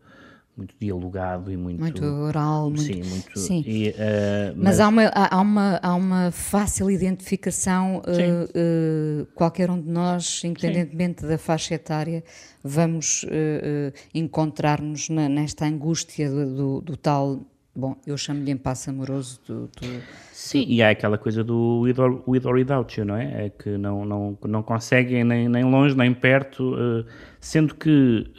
[0.57, 3.63] muito dialogado e muito muito oral muito, sim muito sim.
[3.65, 3.93] E, uh,
[4.57, 9.89] mas, mas, há uma há uma há uma fácil identificação uh, uh, qualquer um de
[9.89, 11.27] nós independentemente sim.
[11.29, 12.21] da faixa etária
[12.61, 13.25] vamos
[14.13, 17.39] encontrar-nos nesta angústia do, do, do, tal
[17.73, 22.23] bom eu chamo-lhe impasse amoroso do, do, sim e há aquela coisa do with or,
[22.27, 23.45] with or without you não é?
[23.45, 26.75] É que não não não conseguem nem, nem longe nem perto
[27.39, 28.29] sendo que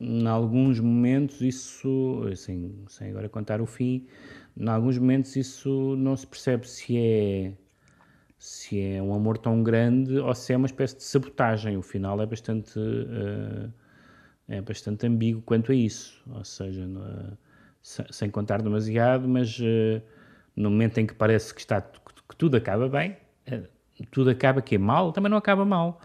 [0.00, 4.06] em alguns momentos isso, assim, sem agora contar o fim,
[4.56, 7.52] em alguns momentos isso não se percebe se é
[8.38, 11.76] se é um amor tão grande ou se é uma espécie de sabotagem.
[11.76, 13.72] O final é bastante uh,
[14.46, 17.36] é bastante ambíguo quanto a isso, ou seja, uh,
[18.10, 20.02] sem contar demasiado, mas uh,
[20.54, 23.16] no momento em que parece que está que tudo acaba bem,
[24.10, 26.00] tudo acaba que é mal, também não acaba mal.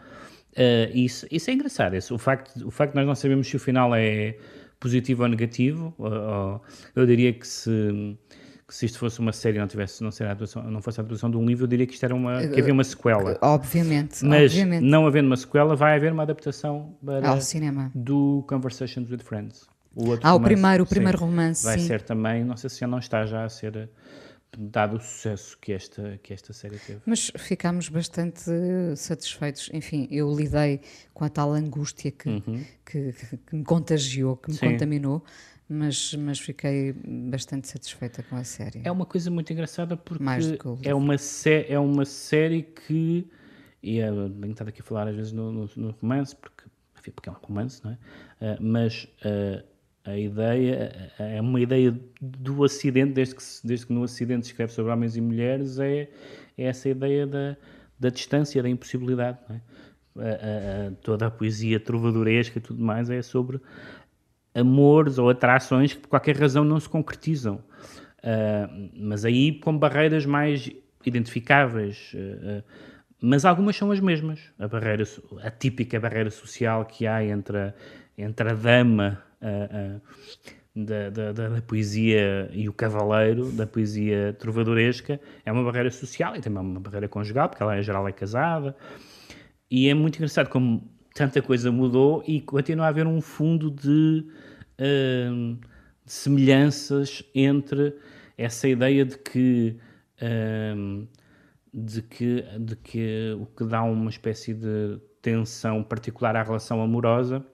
[0.53, 1.95] Uh, isso, isso é engraçado.
[2.11, 4.37] O, facto, o facto de nós não sabemos se o final é
[4.79, 6.61] positivo ou negativo, ou,
[6.95, 8.17] eu diria que se,
[8.67, 11.31] que se isto fosse uma série não tivesse não, ser atuação, não fosse a atuação
[11.31, 13.37] de um livro, eu diria que isto era uma que havia uma sequela.
[13.41, 14.23] Obviamente.
[14.23, 14.83] Mas obviamente.
[14.83, 19.72] não havendo uma sequela, vai haver uma adaptação para, ao cinema do Conversations with Friends.
[19.95, 21.63] O outro ah, romance, o primeiro, o primeiro sim, romance.
[21.63, 21.87] Vai sim.
[21.87, 23.89] ser também, não sei se já não está já a ser
[24.57, 27.01] dado o sucesso que esta, que esta série teve.
[27.05, 28.49] Mas ficámos bastante
[28.95, 29.69] satisfeitos.
[29.73, 30.81] Enfim, eu lidei
[31.13, 32.63] com a tal angústia que, uhum.
[32.85, 34.71] que, que, me contagiou, que me Sim.
[34.71, 35.23] contaminou,
[35.67, 38.81] mas, mas fiquei bastante satisfeita com a série.
[38.83, 40.23] É uma coisa muito engraçada porque
[40.83, 41.15] é, uma
[41.67, 43.27] é uma série que.
[43.81, 46.63] E é bem estado aqui a falar às vezes no, no, no romance, porque,
[46.97, 47.95] enfim, porque é um romance, não é?
[47.95, 49.72] Uh, mas uh,
[50.05, 54.73] a ideia é uma ideia do Ocidente, desde que, desde que no Ocidente se escreve
[54.73, 56.09] sobre homens e mulheres, é,
[56.57, 57.55] é essa ideia da,
[57.99, 59.37] da distância, da impossibilidade.
[59.49, 59.53] é?
[60.15, 63.59] A- a- a- toda a poesia trovadoresca e tudo mais é sobre
[64.53, 67.63] amores ou atrações que por qualquer razão não se concretizam.
[68.21, 70.69] Ah, mas aí com barreiras mais
[71.05, 72.11] identificáveis.
[72.15, 72.63] ah,
[73.25, 74.39] mas algumas são as mesmas.
[74.59, 75.03] A, barreira,
[75.41, 77.73] a típica barreira social que há entre a,
[78.17, 79.23] entre a dama
[80.75, 86.41] da, da- da- poesia e o cavaleiro da poesia trovadoresca é uma barreira social e
[86.41, 88.75] também é uma barreira conjugal, porque ela em geral é casada.
[89.69, 90.83] E é muito engraçado como
[91.13, 94.25] tanta coisa mudou e continua a haver um fundo de,
[94.79, 95.57] hum,
[96.05, 97.95] de semelhanças entre
[98.37, 99.77] essa ideia de que,
[100.75, 101.07] hum,
[101.73, 107.45] de, que, de que o que dá uma espécie de tensão particular à relação amorosa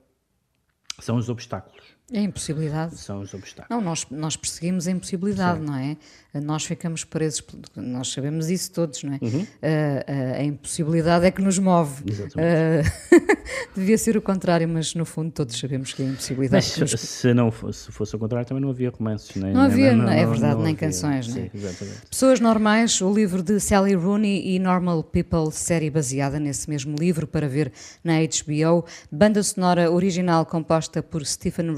[1.02, 1.99] são os obstáculos.
[2.12, 2.97] É impossibilidade.
[2.97, 3.70] São os obstáculos.
[3.70, 5.66] Não, nós, nós perseguimos a impossibilidade, Sim.
[5.66, 5.97] não é?
[6.41, 7.43] Nós ficamos presos,
[7.76, 9.20] nós sabemos isso todos, não é?
[9.22, 9.47] Uhum.
[9.62, 12.03] Ah, ah, a impossibilidade é que nos move.
[12.07, 12.88] Exatamente.
[12.88, 13.38] Ah,
[13.76, 16.82] devia ser o contrário, mas no fundo todos sabemos que é a impossibilidade Mas que
[16.82, 19.36] nos se, não fosse, se fosse ao contrário, também não havia romances.
[19.36, 20.88] Nem, Não nem- havia, não- é verdade, não nem havia.
[20.88, 21.41] canções, não é?
[21.45, 21.99] Sim, exatamente.
[22.10, 27.26] Pessoas Normais, o livro de Sally Rooney e Normal People, série baseada nesse mesmo livro
[27.26, 27.72] para ver
[28.03, 28.86] na HBO.
[29.12, 31.72] Banda sonora original composta por Stephen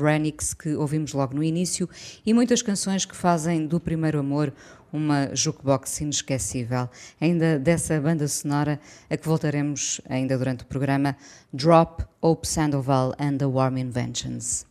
[0.59, 1.89] Que ouvimos logo no início,
[2.25, 4.53] e muitas canções que fazem do primeiro amor
[4.91, 6.89] uma jukebox inesquecível.
[7.19, 11.15] Ainda dessa banda sonora a que voltaremos ainda durante o programa,
[11.53, 14.70] Drop, Hope Sandoval and the Warm Inventions.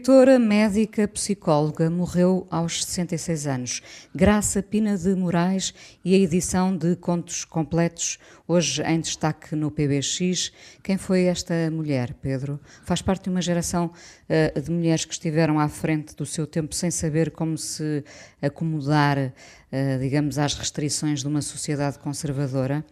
[0.00, 3.82] Escritora, médica, psicóloga, morreu aos 66 anos.
[4.14, 10.52] Graça Pina de Moraes e a edição de Contos Completos, hoje em destaque no PBX.
[10.82, 12.58] Quem foi esta mulher, Pedro?
[12.82, 13.92] Faz parte de uma geração
[14.26, 18.02] eh, de mulheres que estiveram à frente do seu tempo sem saber como se
[18.40, 19.34] acomodar,
[19.70, 22.82] eh, digamos, às restrições de uma sociedade conservadora.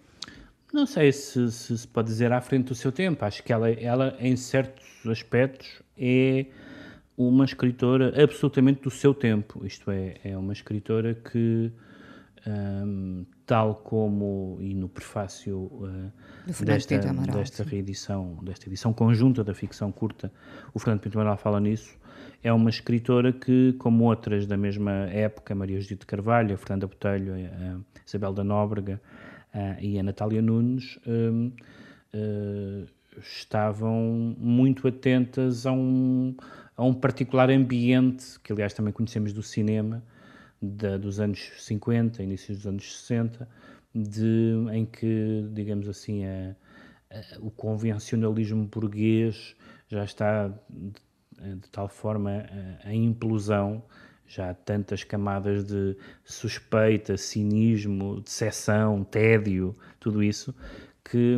[0.70, 3.24] Não sei se, se se pode dizer à frente do seu tempo.
[3.24, 6.44] Acho que ela, ela em certos aspectos, é
[7.18, 9.66] uma escritora absolutamente do seu tempo.
[9.66, 11.72] Isto é, é uma escritora que
[12.46, 16.12] um, tal como e no prefácio uh,
[16.64, 20.32] desta, desta reedição, desta edição conjunta da ficção curta,
[20.72, 21.98] o Fernando Pinto Amaral fala nisso,
[22.40, 27.34] é uma escritora que, como outras da mesma época, Maria Judite Carvalho, a Fernanda Botelho,
[27.34, 29.00] a Isabel da Nóbrega
[29.80, 31.50] e a Natália Nunes, um,
[32.14, 32.86] uh,
[33.20, 36.36] estavam muito atentas a um,
[36.78, 40.00] a um particular ambiente, que aliás também conhecemos do cinema,
[40.62, 43.48] da, dos anos 50, início dos anos 60,
[43.92, 46.54] de, em que, digamos assim, a,
[47.10, 49.56] a, o convencionalismo burguês
[49.88, 52.46] já está de, de tal forma
[52.84, 53.82] a implosão,
[54.24, 60.54] já há tantas camadas de suspeita, cinismo, decepção, tédio, tudo isso,
[61.04, 61.36] que,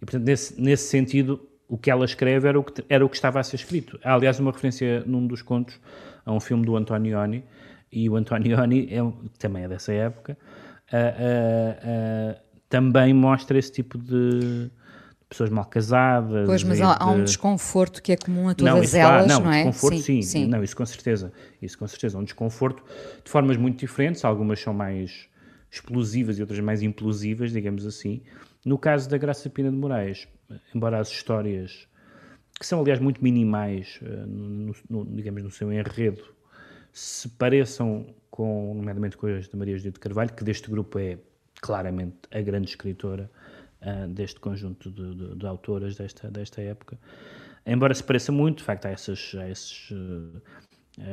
[0.00, 3.16] e, portanto, nesse, nesse sentido, o que ela escreve era o que, era o que
[3.16, 3.98] estava a ser escrito.
[4.04, 5.80] Há, aliás, uma referência num dos contos
[6.22, 7.42] a um filme do Antonioni,
[7.90, 8.98] e o Antonioni, é,
[9.38, 10.36] também é dessa época,
[10.92, 14.70] uh, uh, uh, também mostra esse tipo de
[15.30, 16.44] pessoas mal casadas.
[16.44, 17.04] Pois, mas há, de...
[17.04, 19.64] há, um desconforto que é comum a todas não, isso, elas, não, não é?
[19.64, 21.32] Desconforto, sim, sim, sim, Não, isso com certeza.
[21.62, 22.18] Isso com certeza.
[22.18, 22.84] Um desconforto
[23.24, 24.26] de formas muito diferentes.
[24.26, 25.26] Algumas são mais
[25.70, 28.20] explosivas e outras mais implosivas, digamos assim.
[28.62, 30.28] No caso da Graça Pina de Moraes,
[30.74, 31.88] embora as histórias,
[32.58, 36.22] que são aliás muito minimais, no, no, digamos, no seu enredo,
[36.92, 41.18] se pareçam com, nomeadamente com as de Maria Judite Carvalho, que deste grupo é
[41.60, 43.30] claramente a grande escritora
[43.82, 46.98] uh, deste conjunto de, de, de, autoras desta, desta época.
[47.64, 50.42] Embora se pareça muito, de facto, há, essas, há esses, uh,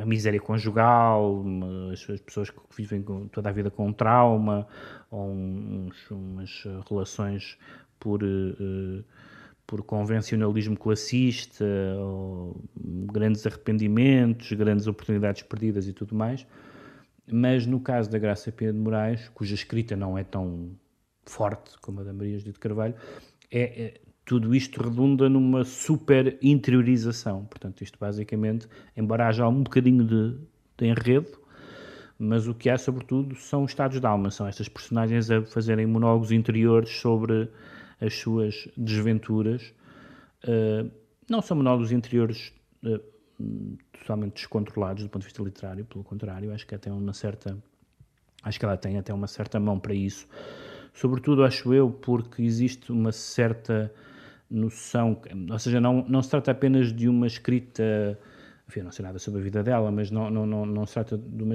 [0.01, 1.43] a miséria conjugal,
[1.91, 4.67] as, as, pessoas que vivem toda a vida com um trauma,
[5.11, 7.57] ou uns, umas relações
[7.99, 8.23] por.
[8.23, 9.03] Uh,
[9.69, 11.63] por convencionalismo classista,
[13.13, 16.43] grandes arrependimentos, grandes oportunidades perdidas e tudo mais.
[17.31, 20.71] Mas no caso da Graça Pena de Moraes, cuja escrita não é tão
[21.23, 22.95] forte como a da Maria Judite Carvalho,
[23.51, 27.45] é, é, tudo isto redunda numa super interiorização.
[27.45, 28.67] Portanto, isto basicamente,
[28.97, 30.35] embora haja um bocadinho de,
[30.79, 31.37] de enredo,
[32.17, 36.31] mas o que há, sobretudo, são estados de alma, são estas personagens a fazerem monólogos
[36.31, 37.51] interiores sobre
[37.99, 39.73] as suas desventuras.
[40.43, 40.89] Uh,
[41.29, 42.99] não são monólogos interiores uh,
[43.91, 47.57] totalmente descontrolados do ponto de vista literário, pelo contrário, acho que até uma certa
[48.43, 50.27] acho que ela tem até uma certa mão para isso.
[50.93, 53.93] Sobretudo, acho eu, porque existe uma certa
[54.49, 58.17] noção, ou seja, não, não se trata apenas de uma escrita,
[58.67, 61.17] enfim, não sei nada sobre a vida dela, mas não, não, não, não se trata
[61.17, 61.53] de uma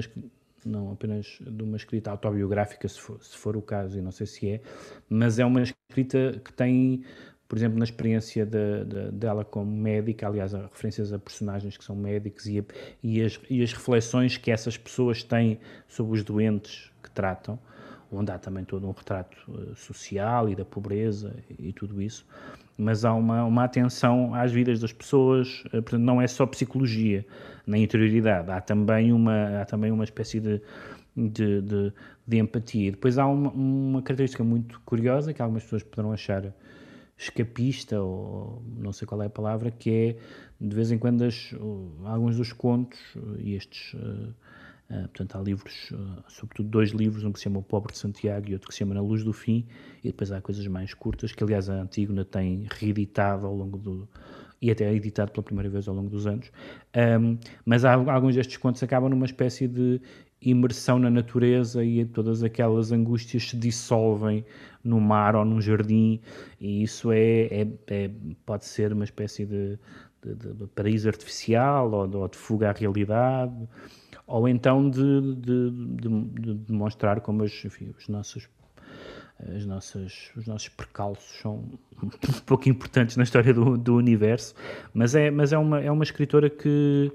[0.65, 4.25] não apenas de uma escrita autobiográfica, se for, se for o caso, e não sei
[4.25, 4.61] se é,
[5.09, 7.03] mas é uma escrita que tem,
[7.47, 11.83] por exemplo, na experiência de, de, dela como médica, aliás, há referências a personagens que
[11.83, 12.63] são médicos e, a,
[13.03, 17.59] e, as, e as reflexões que essas pessoas têm sobre os doentes que tratam,
[18.11, 22.25] onde há também todo um retrato uh, social e da pobreza e tudo isso,
[22.77, 27.25] mas há uma, uma atenção às vidas das pessoas, uh, portanto, não é só psicologia,
[27.65, 28.51] na interioridade.
[28.51, 30.61] Há também uma, há também uma espécie de,
[31.15, 31.93] de, de,
[32.27, 32.91] de empatia.
[32.91, 36.53] Depois há uma, uma, característica muito curiosa que algumas pessoas poderão achar
[37.17, 40.17] escapista, ou não sei qual é a palavra, que é
[40.59, 41.55] de vez em quando as,
[42.03, 42.99] alguns dos contos,
[43.39, 43.93] e estes.
[43.93, 44.33] Uh,
[44.89, 47.97] Uh, portanto, há livros, uh, sobretudo dois livros, um que se chama O Pobre de
[47.97, 49.65] Santiago e outro que se chama Na Luz do Fim,
[50.03, 54.07] e depois há coisas mais curtas, que aliás a Antígona tem reeditado ao longo do,
[54.61, 56.51] e até editado pela primeira vez ao longo dos anos.
[56.95, 60.01] Um, mas há, alguns destes contos acabam numa espécie de
[60.41, 64.45] imersão na natureza e todas aquelas angústias se dissolvem
[64.83, 66.21] no mar ou num jardim
[66.59, 68.11] e isso é, é, é
[68.45, 69.79] pode ser uma espécie de,
[70.33, 73.53] de, de paraíso artificial ou de, ou de, fuga à realidade
[74.25, 78.47] ou então de, de demonstrar como as, enfim, os nossos
[79.53, 81.63] as nossas, os nossos percalços são
[82.01, 82.09] um
[82.45, 84.55] pouco importantes na história do, do universo,
[84.93, 87.11] mas é, mas é, uma, é uma escritora que,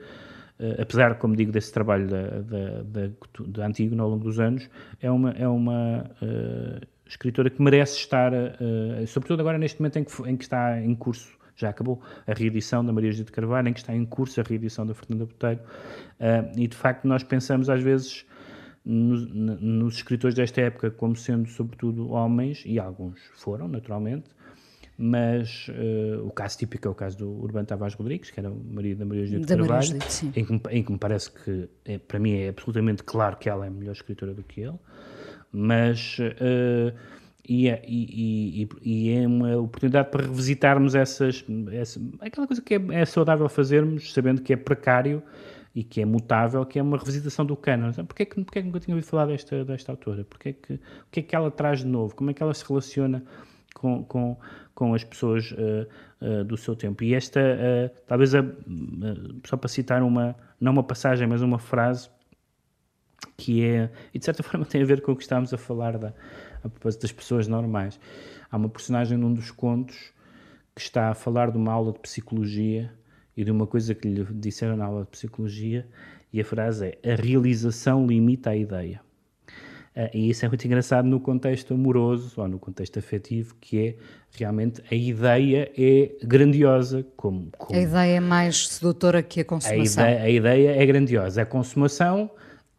[0.61, 3.11] uh, apesar, como digo, desse trabalho da, da, da,
[3.47, 4.69] da ao longo dos anos,
[5.01, 10.05] é uma, é uma uh, escritora que merece estar, uh, sobretudo agora neste momento em
[10.05, 13.73] que, em que está em curso já acabou a reedição da Maria Judite Carvalho, em
[13.73, 17.69] que está em curso a reedição da Fernanda Botelho, uh, e de facto nós pensamos
[17.69, 18.25] às vezes
[18.85, 24.29] nos, nos escritores desta época como sendo sobretudo homens, e alguns foram, naturalmente,
[24.97, 28.65] mas uh, o caso típico é o caso do Urbano Tavares Rodrigues, que era o
[28.65, 29.99] marido da Maria Judite Carvalho,
[30.35, 33.67] em que, em que me parece que, é, para mim, é absolutamente claro que ela
[33.67, 34.79] é melhor escritora do que ele,
[35.53, 36.19] mas...
[36.19, 42.63] Uh, e é, e, e, e é, uma oportunidade para revisitarmos essas, essa, aquela coisa
[42.63, 45.23] que é, é saudável fazermos, sabendo que é precário
[45.75, 47.93] e que é mutável, que é uma revisitação do canon.
[47.93, 50.25] Porquê que, porquê é que nunca tinha ouvido falar desta, desta autora?
[50.25, 50.81] Porquê é que, o
[51.11, 52.15] que é que ela traz de novo?
[52.15, 53.23] Como é que ela se relaciona
[53.75, 54.37] com, com,
[54.75, 55.87] com as pessoas uh,
[56.21, 57.05] uh, do seu tempo?
[57.05, 58.45] E esta, uh, talvez, a,
[59.47, 62.11] só para citar uma, não uma passagem, mas uma frase
[63.37, 65.99] que é, e de certa forma tem a ver com o que estávamos a falar
[65.99, 66.13] da,
[66.65, 67.99] a propósito das pessoas normais.
[68.51, 70.13] Há uma personagem num dos contos
[70.75, 72.93] que está a falar de uma aula de psicologia
[73.37, 75.87] e de uma coisa que lhe disseram na aula de psicologia,
[76.33, 79.01] e a frase é: A realização limita a ideia.
[79.97, 83.97] Uh, e isso é muito engraçado no contexto amoroso ou no contexto afetivo, que é
[84.31, 87.05] realmente a ideia é grandiosa.
[87.17, 90.05] Como, como a ideia é mais sedutora que a consumação.
[90.05, 91.43] A ideia, a ideia é grandiosa.
[91.43, 92.31] A consumação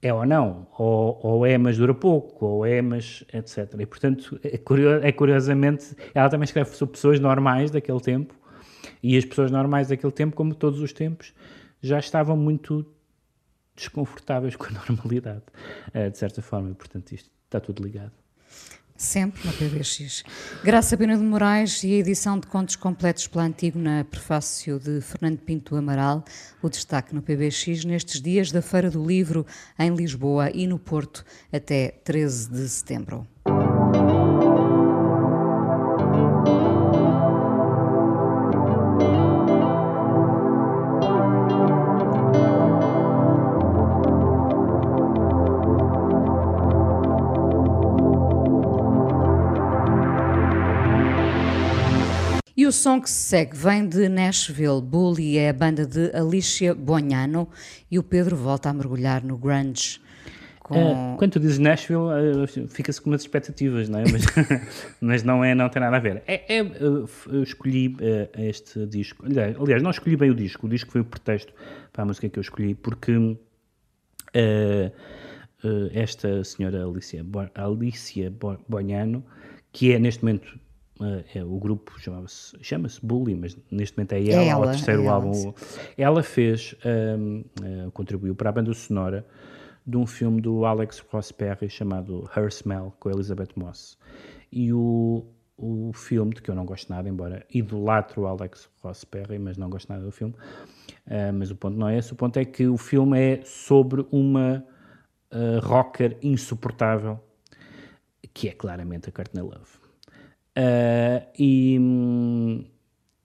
[0.01, 3.75] é ou não, ou, ou, é, mas dura pouco, ou é, mas etc.
[3.79, 4.59] E portanto, é,
[5.07, 8.33] é curiosamente, ela também escreve sobre pessoas normais daquele tempo,
[9.03, 11.33] e as pessoas normais daquele tempo, como todos os tempos,
[11.81, 12.85] já estavam muito
[13.75, 15.43] desconfortáveis com a normalidade,
[15.93, 18.11] eh, de certa forma, e portanto isto está tudo ligado.
[19.01, 20.23] Sempre na PBX.
[20.63, 25.39] Graça Pena de Moraes e a edição de contos completos pela Antígona, prefácio de Fernando
[25.39, 26.23] Pinto Amaral,
[26.61, 29.43] o destaque no PBX nestes dias da Feira do Livro
[29.79, 33.27] em Lisboa e no Porto até 13 de setembro.
[52.71, 54.81] O som que se segue vem de Nashville.
[54.81, 57.49] Bully é a banda de Alicia Bonhano
[57.91, 59.99] e o Pedro volta a mergulhar no grunge.
[60.61, 61.15] Com...
[61.15, 64.03] Uh, quando tu dizes Nashville, uh, fica-se com umas expectativas, não é?
[64.09, 64.23] Mas,
[65.01, 66.23] mas, não, é, não tem nada a ver.
[66.25, 67.93] É, é uh, eu escolhi
[68.37, 69.25] este disco.
[69.25, 70.65] Aliás, não escolhi bem o disco.
[70.65, 71.51] O disco foi o pretexto
[71.91, 73.37] para a música que eu escolhi, porque
[75.93, 78.33] esta senhora Alicia, Alicia
[78.69, 79.25] Bonhano,
[79.73, 80.57] que é neste momento
[81.33, 85.01] é, o grupo chamava-se chama-se Bully, mas neste momento é ela, é ela o terceiro
[85.01, 85.33] é ela, álbum.
[85.33, 85.53] Sim.
[85.97, 86.75] Ela fez,
[87.17, 89.25] um, uh, contribuiu para a banda sonora
[89.85, 93.97] de um filme do Alex Ross Perry chamado Her Smell, com a Elizabeth Moss.
[94.51, 95.25] E o,
[95.57, 99.57] o filme, de que eu não gosto nada, embora idolatro o Alex Ross Perry, mas
[99.57, 100.35] não gosto nada do filme,
[101.07, 104.05] uh, mas o ponto não é esse, o ponto é que o filme é sobre
[104.11, 104.63] uma
[105.31, 107.19] uh, rocker insuportável,
[108.33, 109.80] que é claramente a Courtney Love.
[110.57, 112.67] Uh, e,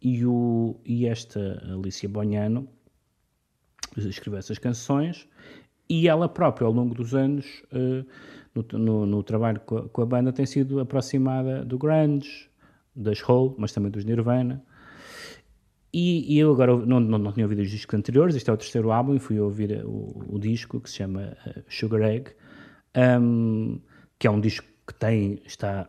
[0.00, 2.68] e, o, e esta Alicia Bonhano
[3.96, 5.28] escreveu essas canções
[5.88, 8.06] e ela própria, ao longo dos anos, uh,
[8.54, 12.48] no, no, no, trabalho com a, com a, banda, tem sido aproximada do grunge,
[12.94, 14.64] das Hole, mas também dos Nirvana.
[15.92, 18.56] E, e eu agora não, não, não, tinha ouvido os discos anteriores, este é o
[18.56, 22.32] terceiro álbum, e fui ouvir o, o disco que se chama uh, Sugar Egg,
[23.20, 23.80] um,
[24.18, 25.86] que é um disco que tem, está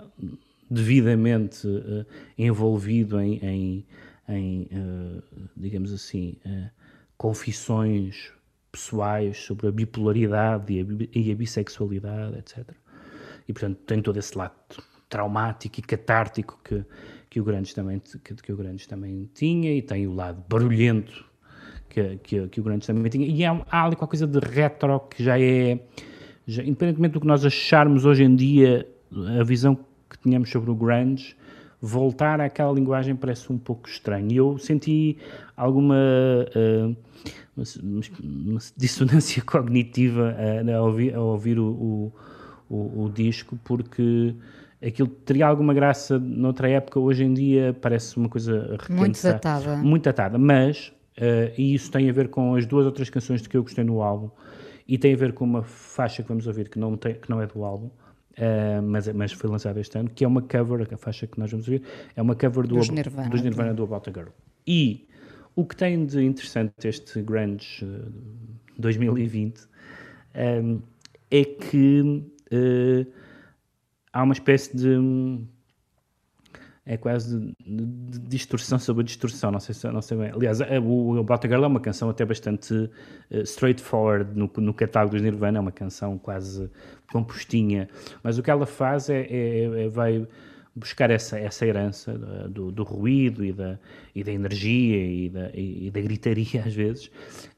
[0.70, 2.06] devidamente uh,
[2.38, 3.86] envolvido em, em,
[4.28, 5.24] em uh,
[5.56, 6.70] digamos assim, uh,
[7.18, 8.32] confissões
[8.72, 10.86] pessoais sobre a bipolaridade e a,
[11.18, 12.70] e a, bissexualidade, etc.
[13.48, 14.54] E, portanto, tem todo esse lado
[15.10, 16.84] traumático e catártico que,
[17.30, 21.26] que, o Grandes também, que, que o Grandes também tinha e tem o lado barulhento
[21.90, 23.26] que, que, que o Grandes também tinha.
[23.26, 25.80] E há, há ali qualquer coisa de retro que já é,
[26.46, 28.88] já, independentemente do que nós acharmos hoje em dia,
[29.40, 29.78] a visão
[30.10, 31.36] que tínhamos sobre o grunge,
[31.82, 34.32] voltar àquela linguagem parece um pouco estranho.
[34.32, 35.18] E eu senti
[35.56, 36.96] alguma uh,
[37.56, 42.14] uma, uma, dissonância cognitiva uh, ao ouvir, ao ouvir o, o,
[42.70, 44.36] o, o, disco, porque
[44.82, 49.78] aquilo teria alguma graça noutra época, hoje em dia parece uma coisa muito datada.
[49.78, 53.50] Muito datada, mas, uh, e isso tem a ver com as duas outras canções de
[53.50, 54.30] que eu gostei no álbum,
[54.88, 57.42] e tem a ver com uma faixa que vamos ouvir que não, tem, que não
[57.42, 57.90] é do álbum,
[58.38, 61.50] Uh, mas, mas foi lançado este ano, que é uma cover, a faixa que nós
[61.50, 61.82] vamos ver,
[62.16, 64.30] é uma cover do, dos Nirvana, dos Nirvana do About a Girl.
[64.66, 65.08] E
[65.56, 68.12] o que tem de interessante este Grunge uh,
[68.78, 69.60] 2020
[70.64, 70.82] um,
[71.32, 72.24] é que
[72.54, 73.12] uh,
[74.14, 74.98] há uma espécie de
[76.88, 77.54] é quase
[78.28, 80.32] distorção sobre distorção, não sei, se, não sei bem.
[80.34, 84.74] Aliás, o, o About a Girl é uma canção até bastante uh, straightforward no, no
[84.74, 86.72] catálogo dos Nirvana, é uma canção quase
[87.12, 87.90] compostinha,
[88.24, 90.26] mas o que ela faz é, é, é vai
[90.74, 92.14] buscar essa, essa herança
[92.48, 93.78] do, do, ruído e da,
[94.16, 97.10] e da energia e da, e, e da gritaria às vezes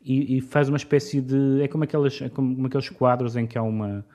[0.01, 1.61] e, e, faz uma espécie de...
[1.61, 4.05] é como, aquelas, é como, como aqueles quadros em que há uma...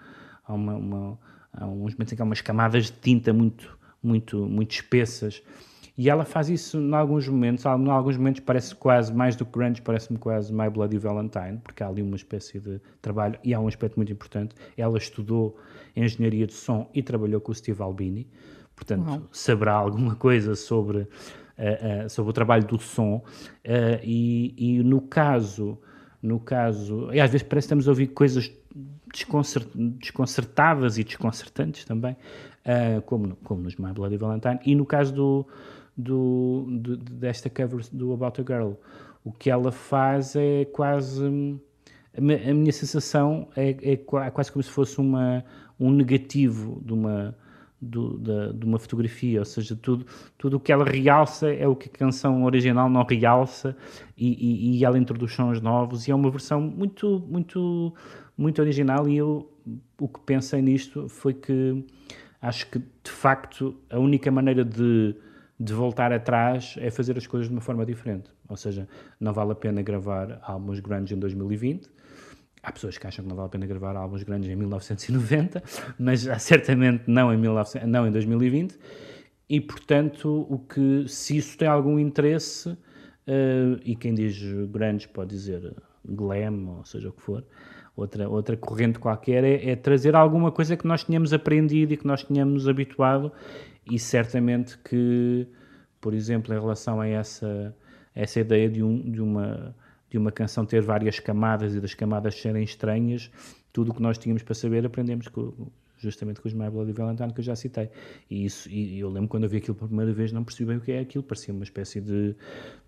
[0.46, 1.18] Há uma, uma
[1.52, 5.42] há uns momentos em que há umas camadas de tinta muito muito, muito espessas
[5.96, 9.52] E ela faz isso em alguns momentos, em alguns momentos parece quase, mais do que
[9.52, 13.60] grunge, parece-me quase My Bloody Valentine, porque há ali uma espécie de trabalho, e há
[13.60, 15.56] um aspecto muito importante, ela estudou
[15.94, 18.26] engenharia de som e trabalhou com o Steve Albini,
[18.74, 19.22] portanto Uau.
[19.30, 21.06] saberá alguma coisa sobre,
[21.56, 23.22] eh, eh, sobre o trabalho do som,
[23.62, 25.78] eh, e, e no caso,
[26.20, 28.50] no caso, e às vezes parece que estamos a ouvir coisas
[29.12, 32.16] desconcert- desconcertadas e desconcertantes também,
[32.64, 35.46] ah, como, como nos My Bloody Valentine, e no caso do,
[35.96, 38.72] do, de- desta cover do About a Girl,
[39.24, 41.22] o que ela faz é quase.
[41.24, 41.58] hum,
[42.16, 45.44] A mi- a minha sensação é, é qua- quase como se fosse uma,
[45.80, 47.34] um negativo de uma,
[47.80, 50.06] do- da- de uma fotografia, ou seja, tudo,
[50.38, 53.76] tudo o que ela realça é o que a canção original não realça
[54.16, 57.92] e, e- e ela introduz sons novos e é uma versão muito, muito,
[58.38, 59.50] muito original e eu
[59.98, 61.84] o que pensei nisto foi que
[62.46, 65.14] acho que de facto a única maneira de,
[65.58, 68.88] de voltar atrás é fazer as coisas de uma forma diferente, ou seja,
[69.18, 71.94] não vale a pena gravar álbuns grandes em 2020
[72.64, 75.62] Há pessoas que acham que não vale a pena gravar álbuns grandes em 1990,
[76.00, 78.78] mas certamente não em, 1900 não em 2020.
[79.46, 82.74] E, portanto, o que, se isso tem algum interesse,
[83.26, 87.44] eh, e quem diz grandes pode dizer glam, ou seja o que for,
[87.96, 92.06] outra, outra corrente qualquer, é, é trazer alguma coisa que nós tínhamos aprendido e que
[92.06, 93.32] nós tínhamos habituado,
[93.90, 95.46] e certamente que,
[96.00, 97.74] por exemplo, em relação a essa,
[98.14, 99.74] essa ideia de, um, de uma
[100.14, 103.32] de uma canção ter várias camadas e das camadas serem estranhas,
[103.72, 105.52] tudo o que nós tínhamos para saber aprendemos com,
[106.04, 107.90] justamente com os My Bloody Valentine que eu já citei.
[108.30, 110.76] E, isso, e eu lembro quando eu vi aquilo pela primeira vez, não percebi bem
[110.76, 112.34] o que é aquilo, parecia uma espécie de,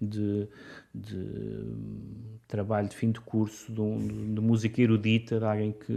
[0.00, 0.48] de,
[0.94, 1.64] de
[2.48, 5.92] trabalho de fim de curso, de, um- de música erudita, de alguém que.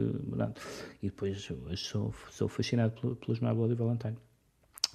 [1.01, 4.15] E depois sou, sou fascinado pelo- pelos My Bloody Valentine.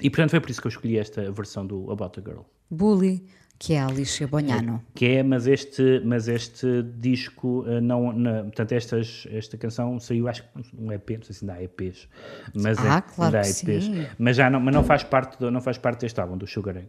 [0.01, 2.41] E portanto foi por isso que eu escolhi esta versão do About a Girl.
[2.71, 3.23] Bully,
[3.59, 4.83] que é a Alicia Bonhano.
[4.95, 10.29] Que é, mas este, mas este disco eh, não, na- portanto estas, esta canção saiu
[10.29, 10.49] acho que
[10.79, 12.09] um EP, não sei se ainda há EPs,
[12.55, 13.47] mas Ah, é, claro há que
[13.81, 14.07] sim.
[14.19, 16.77] mas já não, mas não faz parte do, não faz parte deste álbum do Sugar
[16.77, 16.89] Egg.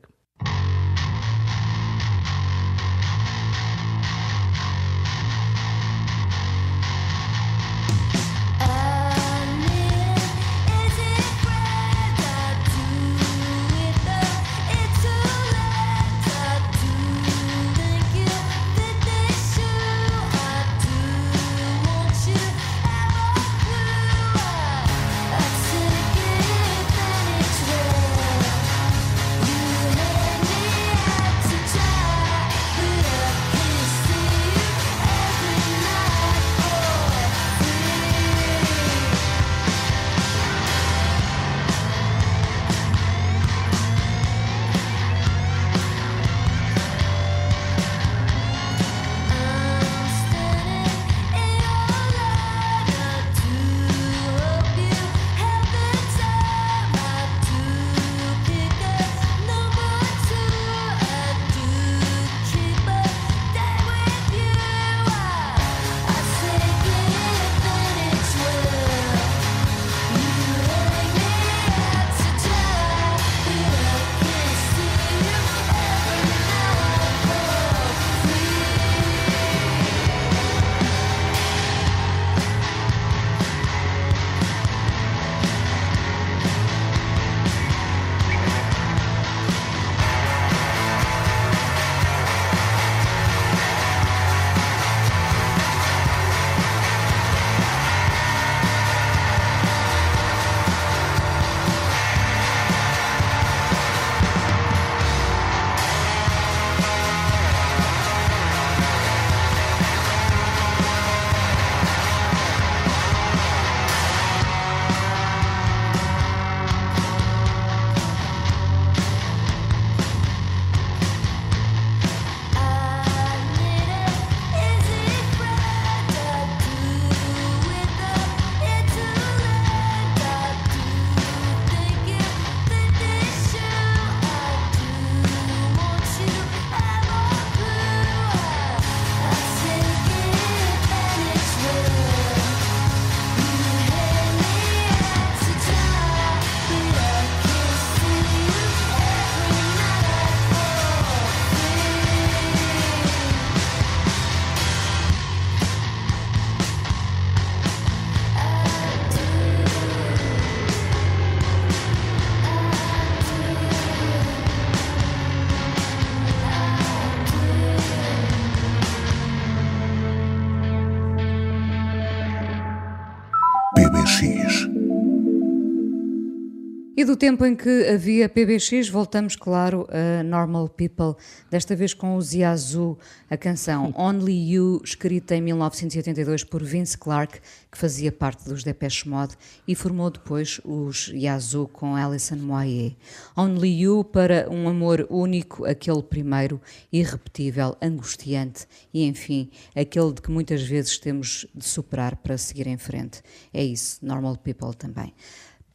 [177.06, 181.14] E do tempo em que havia PBX, voltamos, claro, a Normal People,
[181.52, 182.98] desta vez com os Yazoo,
[183.30, 187.42] a canção Only You, escrita em 1982 por Vince Clarke,
[187.72, 189.36] que fazia parte dos Depeche Mode,
[189.68, 192.96] e formou depois os Yazoo com Alison Moyer.
[193.38, 196.60] Only You para um amor único, aquele primeiro,
[196.92, 202.80] irrepetível, angustiante e, enfim, aquele de que muitas vezes temos de superar para seguir em
[202.80, 203.22] frente.
[203.54, 205.14] É isso, Normal People também.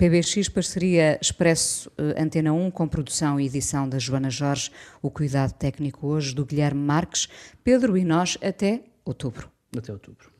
[0.01, 4.71] PBX parceria Expresso eh, Antena 1 com produção e edição da Joana Jorge,
[5.03, 7.29] o cuidado técnico hoje do Guilherme Marques,
[7.63, 9.51] Pedro e nós até outubro.
[9.77, 10.33] Até outubro.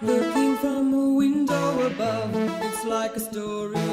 [0.00, 3.91] Looking from a window above, it's like a story